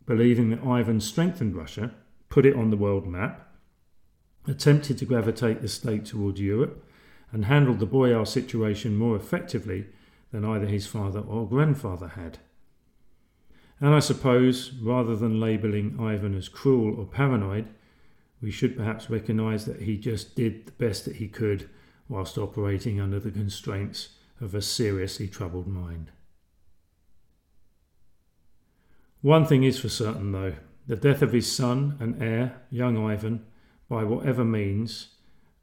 believing 0.06 0.50
that 0.50 0.64
Ivan 0.64 1.00
strengthened 1.00 1.56
Russia, 1.56 1.92
put 2.28 2.46
it 2.46 2.54
on 2.54 2.70
the 2.70 2.76
world 2.76 3.06
map, 3.06 3.52
attempted 4.46 4.96
to 4.98 5.04
gravitate 5.04 5.60
the 5.60 5.68
state 5.68 6.04
toward 6.04 6.38
Europe, 6.38 6.84
and 7.32 7.46
handled 7.46 7.80
the 7.80 7.86
boyar 7.86 8.24
situation 8.24 8.96
more 8.96 9.16
effectively 9.16 9.86
than 10.30 10.44
either 10.44 10.66
his 10.66 10.86
father 10.86 11.18
or 11.20 11.48
grandfather 11.48 12.08
had. 12.08 12.38
And 13.80 13.94
I 13.94 13.98
suppose, 13.98 14.72
rather 14.80 15.14
than 15.14 15.40
labelling 15.40 15.98
Ivan 16.00 16.34
as 16.34 16.48
cruel 16.48 16.98
or 16.98 17.06
paranoid, 17.06 17.68
we 18.40 18.50
should 18.50 18.76
perhaps 18.76 19.10
recognise 19.10 19.64
that 19.66 19.82
he 19.82 19.98
just 19.98 20.34
did 20.34 20.66
the 20.66 20.72
best 20.72 21.04
that 21.04 21.16
he 21.16 21.28
could 21.28 21.68
whilst 22.08 22.38
operating 22.38 23.00
under 23.00 23.18
the 23.18 23.30
constraints 23.30 24.10
of 24.40 24.54
a 24.54 24.62
seriously 24.62 25.28
troubled 25.28 25.66
mind. 25.66 26.10
One 29.20 29.44
thing 29.44 29.64
is 29.64 29.78
for 29.78 29.88
certain, 29.88 30.32
though 30.32 30.54
the 30.86 30.96
death 30.96 31.20
of 31.20 31.32
his 31.32 31.50
son 31.50 31.96
and 31.98 32.22
heir, 32.22 32.62
young 32.70 32.96
Ivan, 32.96 33.44
by 33.88 34.04
whatever 34.04 34.44
means, 34.44 35.08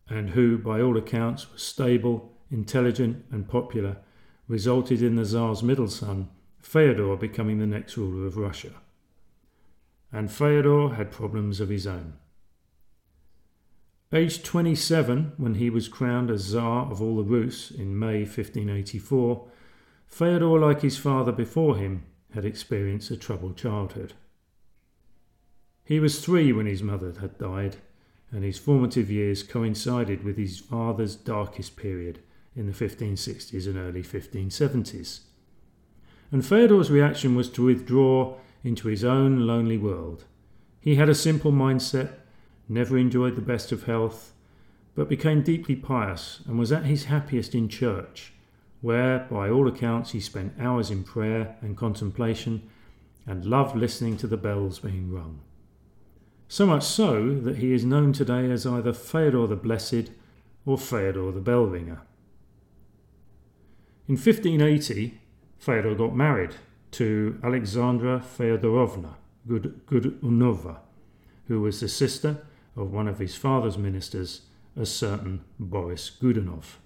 and 0.09 0.31
who, 0.31 0.57
by 0.57 0.81
all 0.81 0.97
accounts, 0.97 1.51
was 1.51 1.63
stable, 1.63 2.33
intelligent, 2.51 3.23
and 3.31 3.47
popular, 3.47 3.97
resulted 4.47 5.01
in 5.01 5.15
the 5.15 5.23
Tsar's 5.23 5.63
middle 5.63 5.87
son, 5.87 6.29
Fyodor, 6.63 7.17
becoming 7.17 7.59
the 7.59 7.67
next 7.67 7.97
ruler 7.97 8.25
of 8.25 8.37
Russia. 8.37 8.71
And 10.11 10.29
Feodor 10.29 10.95
had 10.95 11.11
problems 11.11 11.59
of 11.59 11.69
his 11.69 11.85
own. 11.85 12.13
Aged 14.11 14.45
27, 14.45 15.33
when 15.37 15.55
he 15.55 15.69
was 15.69 15.87
crowned 15.87 16.31
as 16.31 16.45
Tsar 16.45 16.89
of 16.89 17.01
all 17.01 17.17
the 17.17 17.23
Rus 17.23 17.69
in 17.69 17.99
May 17.99 18.19
1584, 18.21 19.47
Feodor, 20.07 20.59
like 20.59 20.81
his 20.81 20.97
father 20.97 21.31
before 21.31 21.77
him, 21.77 22.05
had 22.33 22.45
experienced 22.45 23.11
a 23.11 23.17
troubled 23.17 23.57
childhood. 23.57 24.13
He 25.83 25.99
was 25.99 26.23
three 26.23 26.53
when 26.53 26.65
his 26.65 26.81
mother 26.81 27.13
had 27.19 27.37
died, 27.37 27.77
and 28.31 28.43
his 28.43 28.57
formative 28.57 29.11
years 29.11 29.43
coincided 29.43 30.23
with 30.23 30.37
his 30.37 30.59
father's 30.59 31.15
darkest 31.15 31.75
period 31.75 32.19
in 32.55 32.67
the 32.67 32.71
1560s 32.71 33.67
and 33.67 33.77
early 33.77 34.01
1570s. 34.01 35.21
And 36.33 36.41
Feodor's 36.41 36.91
reaction 36.91 37.33
was 37.33 37.49
to 37.51 37.63
withdraw 37.63 38.35
into 38.61 38.89
his 38.89 39.05
own 39.05 39.47
lonely 39.47 39.77
world. 39.77 40.25
He 40.81 40.95
had 40.95 41.07
a 41.07 41.15
simple 41.15 41.53
mindset, 41.53 42.15
never 42.67 42.97
enjoyed 42.97 43.37
the 43.37 43.41
best 43.41 43.71
of 43.71 43.83
health, 43.83 44.33
but 44.95 45.07
became 45.07 45.41
deeply 45.41 45.77
pious 45.77 46.41
and 46.45 46.59
was 46.59 46.73
at 46.73 46.83
his 46.83 47.05
happiest 47.05 47.55
in 47.55 47.69
church, 47.69 48.33
where, 48.81 49.27
by 49.31 49.49
all 49.49 49.69
accounts, 49.69 50.11
he 50.11 50.19
spent 50.19 50.59
hours 50.59 50.91
in 50.91 51.05
prayer 51.05 51.55
and 51.61 51.77
contemplation 51.77 52.69
and 53.25 53.45
loved 53.45 53.77
listening 53.77 54.17
to 54.17 54.27
the 54.27 54.35
bells 54.35 54.79
being 54.79 55.09
rung 55.09 55.39
so 56.53 56.67
much 56.67 56.83
so 56.83 57.33
that 57.39 57.57
he 57.57 57.73
is 57.73 57.83
known 57.83 58.13
today 58.13 58.51
as 58.51 58.63
either 58.63 58.93
Feodor 58.93 59.49
the 59.49 59.55
Blessed 59.55 60.11
or 60.67 60.77
Feodor 60.77 61.33
the 61.33 61.41
Bell 61.41 61.63
Ringer. 61.63 62.01
In 64.07 64.17
1580, 64.17 65.19
Fyodor 65.63 65.95
got 65.95 66.13
married 66.13 66.55
to 66.91 67.39
Alexandra 67.41 68.19
Fyodorovna 68.19 69.13
Godunova, 69.47 70.79
who 71.47 71.61
was 71.61 71.79
the 71.79 71.87
sister 71.87 72.45
of 72.75 72.91
one 72.91 73.07
of 73.07 73.19
his 73.19 73.37
father's 73.37 73.77
ministers, 73.77 74.41
a 74.75 74.85
certain 74.85 75.39
Boris 75.57 76.11
Godunov. 76.21 76.79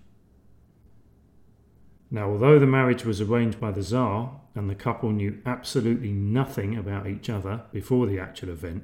Now, 2.11 2.29
although 2.29 2.59
the 2.59 2.67
marriage 2.67 3.03
was 3.03 3.19
arranged 3.19 3.59
by 3.59 3.71
the 3.71 3.81
Tsar 3.81 4.39
and 4.53 4.69
the 4.69 4.75
couple 4.75 5.09
knew 5.09 5.41
absolutely 5.43 6.11
nothing 6.11 6.77
about 6.77 7.07
each 7.07 7.31
other 7.31 7.63
before 7.73 8.05
the 8.05 8.19
actual 8.19 8.49
event, 8.49 8.83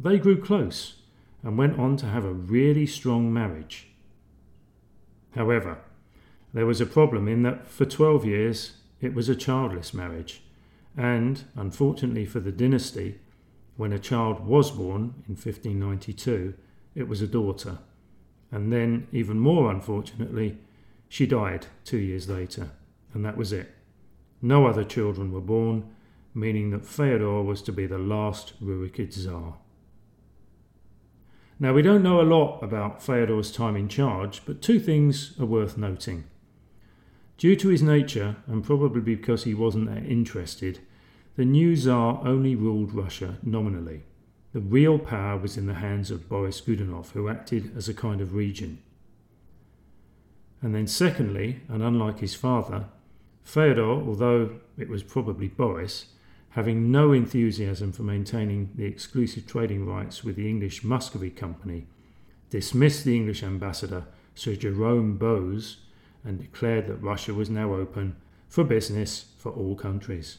they 0.00 0.20
grew 0.20 0.40
close 0.40 1.02
and 1.42 1.58
went 1.58 1.76
on 1.76 1.96
to 1.96 2.06
have 2.06 2.24
a 2.24 2.32
really 2.32 2.86
strong 2.86 3.32
marriage. 3.32 3.88
However, 5.34 5.78
there 6.54 6.66
was 6.66 6.80
a 6.80 6.86
problem 6.86 7.26
in 7.26 7.42
that 7.42 7.66
for 7.66 7.84
12 7.84 8.24
years 8.24 8.74
it 9.00 9.14
was 9.14 9.28
a 9.28 9.36
childless 9.36 9.94
marriage, 9.94 10.42
and, 10.96 11.44
unfortunately 11.54 12.26
for 12.26 12.40
the 12.40 12.52
dynasty, 12.52 13.20
when 13.76 13.92
a 13.92 13.98
child 13.98 14.44
was 14.44 14.72
born 14.72 15.22
in 15.28 15.34
1592, 15.34 16.54
it 16.94 17.08
was 17.08 17.22
a 17.22 17.26
daughter, 17.28 17.78
And 18.50 18.72
then, 18.72 19.06
even 19.12 19.38
more 19.38 19.70
unfortunately, 19.70 20.56
she 21.08 21.26
died 21.26 21.66
two 21.84 21.98
years 21.98 22.28
later, 22.28 22.70
and 23.12 23.24
that 23.24 23.36
was 23.36 23.52
it. 23.52 23.74
No 24.40 24.66
other 24.66 24.84
children 24.84 25.32
were 25.32 25.40
born, 25.40 25.84
meaning 26.34 26.70
that 26.70 26.84
Feodor 26.84 27.44
was 27.44 27.62
to 27.62 27.72
be 27.72 27.86
the 27.86 27.98
last 27.98 28.54
Rurikid 28.62 29.12
Tsar. 29.12 29.58
Now, 31.60 31.72
we 31.72 31.82
don't 31.82 32.02
know 32.02 32.20
a 32.20 32.22
lot 32.22 32.62
about 32.62 33.00
Feodor's 33.00 33.50
time 33.50 33.76
in 33.76 33.88
charge, 33.88 34.42
but 34.46 34.62
two 34.62 34.78
things 34.78 35.38
are 35.40 35.46
worth 35.46 35.76
noting. 35.76 36.24
Due 37.38 37.54
to 37.54 37.68
his 37.68 37.82
nature, 37.82 38.34
and 38.48 38.64
probably 38.64 39.00
because 39.00 39.44
he 39.44 39.54
wasn't 39.54 39.86
that 39.86 40.04
interested, 40.04 40.80
the 41.36 41.44
new 41.44 41.76
Tsar 41.76 42.20
only 42.26 42.56
ruled 42.56 42.92
Russia 42.92 43.38
nominally. 43.44 44.02
The 44.52 44.60
real 44.60 44.98
power 44.98 45.38
was 45.38 45.56
in 45.56 45.66
the 45.66 45.74
hands 45.74 46.10
of 46.10 46.28
Boris 46.28 46.60
Godunov, 46.60 47.12
who 47.12 47.28
acted 47.28 47.76
as 47.76 47.88
a 47.88 47.94
kind 47.94 48.20
of 48.20 48.34
regent. 48.34 48.80
And 50.60 50.74
then, 50.74 50.88
secondly, 50.88 51.60
and 51.68 51.80
unlike 51.80 52.18
his 52.18 52.34
father, 52.34 52.86
Feodor, 53.44 54.04
although 54.04 54.58
it 54.76 54.88
was 54.88 55.04
probably 55.04 55.46
Boris, 55.46 56.06
having 56.50 56.90
no 56.90 57.12
enthusiasm 57.12 57.92
for 57.92 58.02
maintaining 58.02 58.70
the 58.74 58.84
exclusive 58.84 59.46
trading 59.46 59.86
rights 59.86 60.24
with 60.24 60.34
the 60.34 60.48
English 60.48 60.82
Muscovy 60.82 61.30
Company, 61.30 61.86
dismissed 62.50 63.04
the 63.04 63.14
English 63.14 63.44
ambassador, 63.44 64.06
Sir 64.34 64.56
Jerome 64.56 65.16
Bowes, 65.16 65.76
and 66.24 66.38
declared 66.38 66.86
that 66.86 67.02
Russia 67.02 67.34
was 67.34 67.50
now 67.50 67.74
open 67.74 68.16
for 68.48 68.64
business 68.64 69.26
for 69.38 69.52
all 69.52 69.74
countries. 69.74 70.38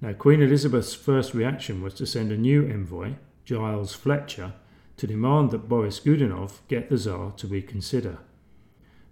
Now, 0.00 0.12
Queen 0.12 0.42
Elizabeth's 0.42 0.94
first 0.94 1.34
reaction 1.34 1.82
was 1.82 1.94
to 1.94 2.06
send 2.06 2.30
a 2.30 2.36
new 2.36 2.66
envoy, 2.66 3.14
Giles 3.44 3.94
Fletcher, 3.94 4.52
to 4.96 5.06
demand 5.06 5.50
that 5.50 5.68
Boris 5.68 6.00
Godunov 6.00 6.60
get 6.68 6.88
the 6.88 6.98
Tsar 6.98 7.32
to 7.32 7.46
reconsider. 7.46 8.18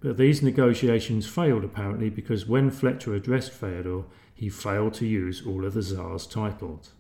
But 0.00 0.16
these 0.16 0.42
negotiations 0.42 1.26
failed 1.26 1.64
apparently 1.64 2.10
because 2.10 2.46
when 2.46 2.70
Fletcher 2.70 3.14
addressed 3.14 3.52
Feodor, 3.52 4.04
he 4.34 4.48
failed 4.48 4.94
to 4.94 5.06
use 5.06 5.46
all 5.46 5.64
of 5.64 5.74
the 5.74 5.82
Tsar's 5.82 6.26
titles. 6.26 6.90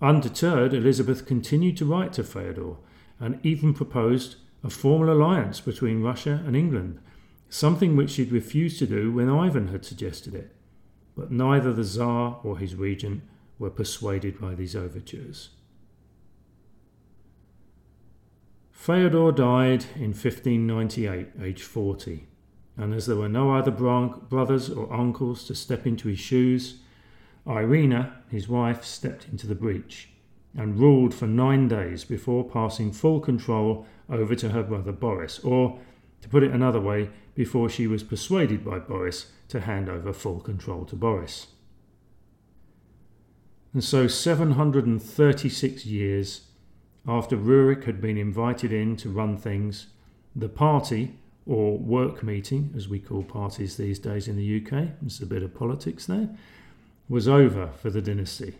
Undeterred, 0.00 0.72
Elizabeth 0.72 1.26
continued 1.26 1.76
to 1.76 1.84
write 1.84 2.12
to 2.14 2.22
Feodor 2.22 2.76
and 3.20 3.38
even 3.44 3.74
proposed 3.74 4.36
a 4.64 4.70
formal 4.70 5.12
alliance 5.12 5.60
between 5.60 6.02
Russia 6.02 6.42
and 6.46 6.56
England, 6.56 7.00
something 7.48 7.96
which 7.96 8.10
she'd 8.10 8.32
refused 8.32 8.78
to 8.78 8.86
do 8.86 9.12
when 9.12 9.28
Ivan 9.28 9.68
had 9.68 9.84
suggested 9.84 10.34
it. 10.34 10.54
But 11.16 11.30
neither 11.30 11.72
the 11.72 11.84
Tsar 11.84 12.40
or 12.42 12.58
his 12.58 12.74
regent 12.74 13.22
were 13.58 13.70
persuaded 13.70 14.40
by 14.40 14.54
these 14.54 14.74
overtures. 14.74 15.50
Feodor 18.72 19.32
died 19.34 19.84
in 19.94 20.10
1598, 20.10 21.28
aged 21.40 21.62
40, 21.62 22.26
and 22.76 22.94
as 22.94 23.06
there 23.06 23.16
were 23.16 23.28
no 23.28 23.54
other 23.54 23.70
brothers 23.70 24.70
or 24.70 24.92
uncles 24.92 25.44
to 25.44 25.54
step 25.54 25.86
into 25.86 26.08
his 26.08 26.18
shoes, 26.18 26.80
Irina, 27.46 28.22
his 28.28 28.48
wife, 28.48 28.84
stepped 28.84 29.28
into 29.28 29.46
the 29.46 29.54
breach 29.54 30.08
and 30.56 30.78
ruled 30.78 31.14
for 31.14 31.26
nine 31.26 31.68
days 31.68 32.04
before 32.04 32.48
passing 32.48 32.92
full 32.92 33.20
control 33.20 33.86
over 34.08 34.34
to 34.34 34.50
her 34.50 34.62
brother 34.62 34.92
Boris, 34.92 35.38
or, 35.40 35.78
to 36.20 36.28
put 36.28 36.42
it 36.42 36.52
another 36.52 36.80
way, 36.80 37.10
before 37.34 37.68
she 37.68 37.86
was 37.86 38.02
persuaded 38.02 38.64
by 38.64 38.78
Boris 38.78 39.32
to 39.48 39.60
hand 39.60 39.88
over 39.88 40.12
full 40.12 40.40
control 40.40 40.84
to 40.84 40.96
Boris. 40.96 41.48
And 43.72 43.82
so, 43.82 44.06
736 44.06 45.86
years 45.86 46.42
after 47.06 47.36
Rurik 47.36 47.84
had 47.84 48.00
been 48.00 48.18
invited 48.18 48.72
in 48.72 48.96
to 48.96 49.08
run 49.08 49.36
things, 49.36 49.88
the 50.36 50.48
party, 50.48 51.18
or 51.46 51.76
work 51.78 52.22
meeting, 52.22 52.72
as 52.76 52.88
we 52.88 53.00
call 53.00 53.22
parties 53.22 53.76
these 53.76 53.98
days 53.98 54.28
in 54.28 54.36
the 54.36 54.58
UK, 54.58 54.88
there's 55.00 55.20
a 55.20 55.26
bit 55.26 55.42
of 55.42 55.54
politics 55.54 56.06
there, 56.06 56.28
was 57.08 57.26
over 57.26 57.70
for 57.80 57.90
the 57.90 58.00
dynasty, 58.00 58.54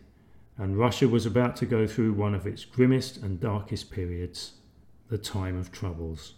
and 0.58 0.78
Russia 0.78 1.08
was 1.08 1.24
about 1.24 1.56
to 1.56 1.66
go 1.66 1.86
through 1.86 2.12
one 2.12 2.34
of 2.34 2.46
its 2.46 2.64
grimmest 2.64 3.18
and 3.18 3.38
darkest 3.38 3.90
periods, 3.90 4.52
the 5.12 5.18
time 5.18 5.58
of 5.58 5.70
troubles. 5.70 6.36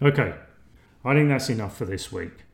Okay, 0.00 0.34
I 1.04 1.12
think 1.12 1.28
that's 1.28 1.50
enough 1.50 1.76
for 1.76 1.84
this 1.84 2.10
week. 2.10 2.44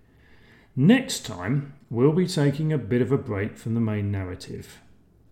Next 0.75 1.25
time, 1.25 1.75
we'll 1.89 2.13
be 2.13 2.27
taking 2.27 2.73
a 2.73 2.79
bit 2.79 3.01
of 3.01 3.13
a 3.13 3.17
break 3.17 3.57
from 3.57 3.75
the 3.75 3.81
main 3.81 4.11
narrative, 4.11 4.81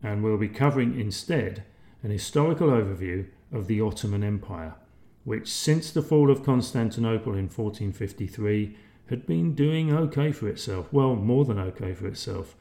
and 0.05 0.23
we'll 0.23 0.37
be 0.37 0.49
covering 0.49 1.01
instead 1.01 1.65
an 2.05 2.13
historical 2.13 2.69
overview 2.69 3.27
of 3.53 3.67
the 3.67 3.81
Ottoman 3.81 4.23
Empire, 4.23 4.75
which 5.25 5.49
since 5.49 5.91
the 5.91 6.01
fall 6.01 6.31
of 6.31 6.45
Constantinople 6.45 7.33
in 7.33 7.49
1453 7.49 8.77
had 9.11 9.27
been 9.27 9.53
doing 9.53 9.93
okay 9.93 10.31
for 10.31 10.47
itself, 10.47 10.93
well, 10.93 11.17
more 11.17 11.45
than 11.45 11.59
okay 11.59 11.93
for 11.93 12.07
itself, 12.07 12.55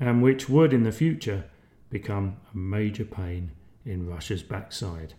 and 0.00 0.20
which 0.20 0.48
would 0.48 0.72
in 0.72 0.82
the 0.82 0.90
future 0.90 1.44
become 1.90 2.38
a 2.52 2.56
major 2.56 3.04
pain 3.04 3.52
in 3.84 4.08
Russia's 4.08 4.42
backside. 4.42 5.14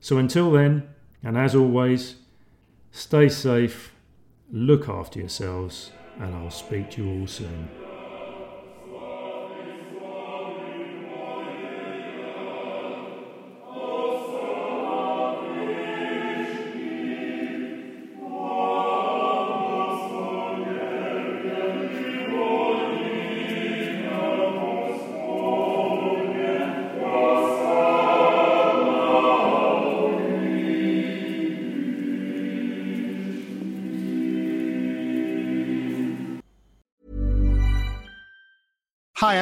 So 0.00 0.18
until 0.18 0.50
then, 0.52 0.88
and 1.22 1.36
as 1.36 1.54
always, 1.54 2.16
stay 2.92 3.28
safe, 3.28 3.92
look 4.50 4.88
after 4.88 5.18
yourselves, 5.18 5.92
and 6.18 6.34
I'll 6.34 6.50
speak 6.50 6.90
to 6.92 7.04
you 7.04 7.20
all 7.20 7.26
soon. 7.26 7.85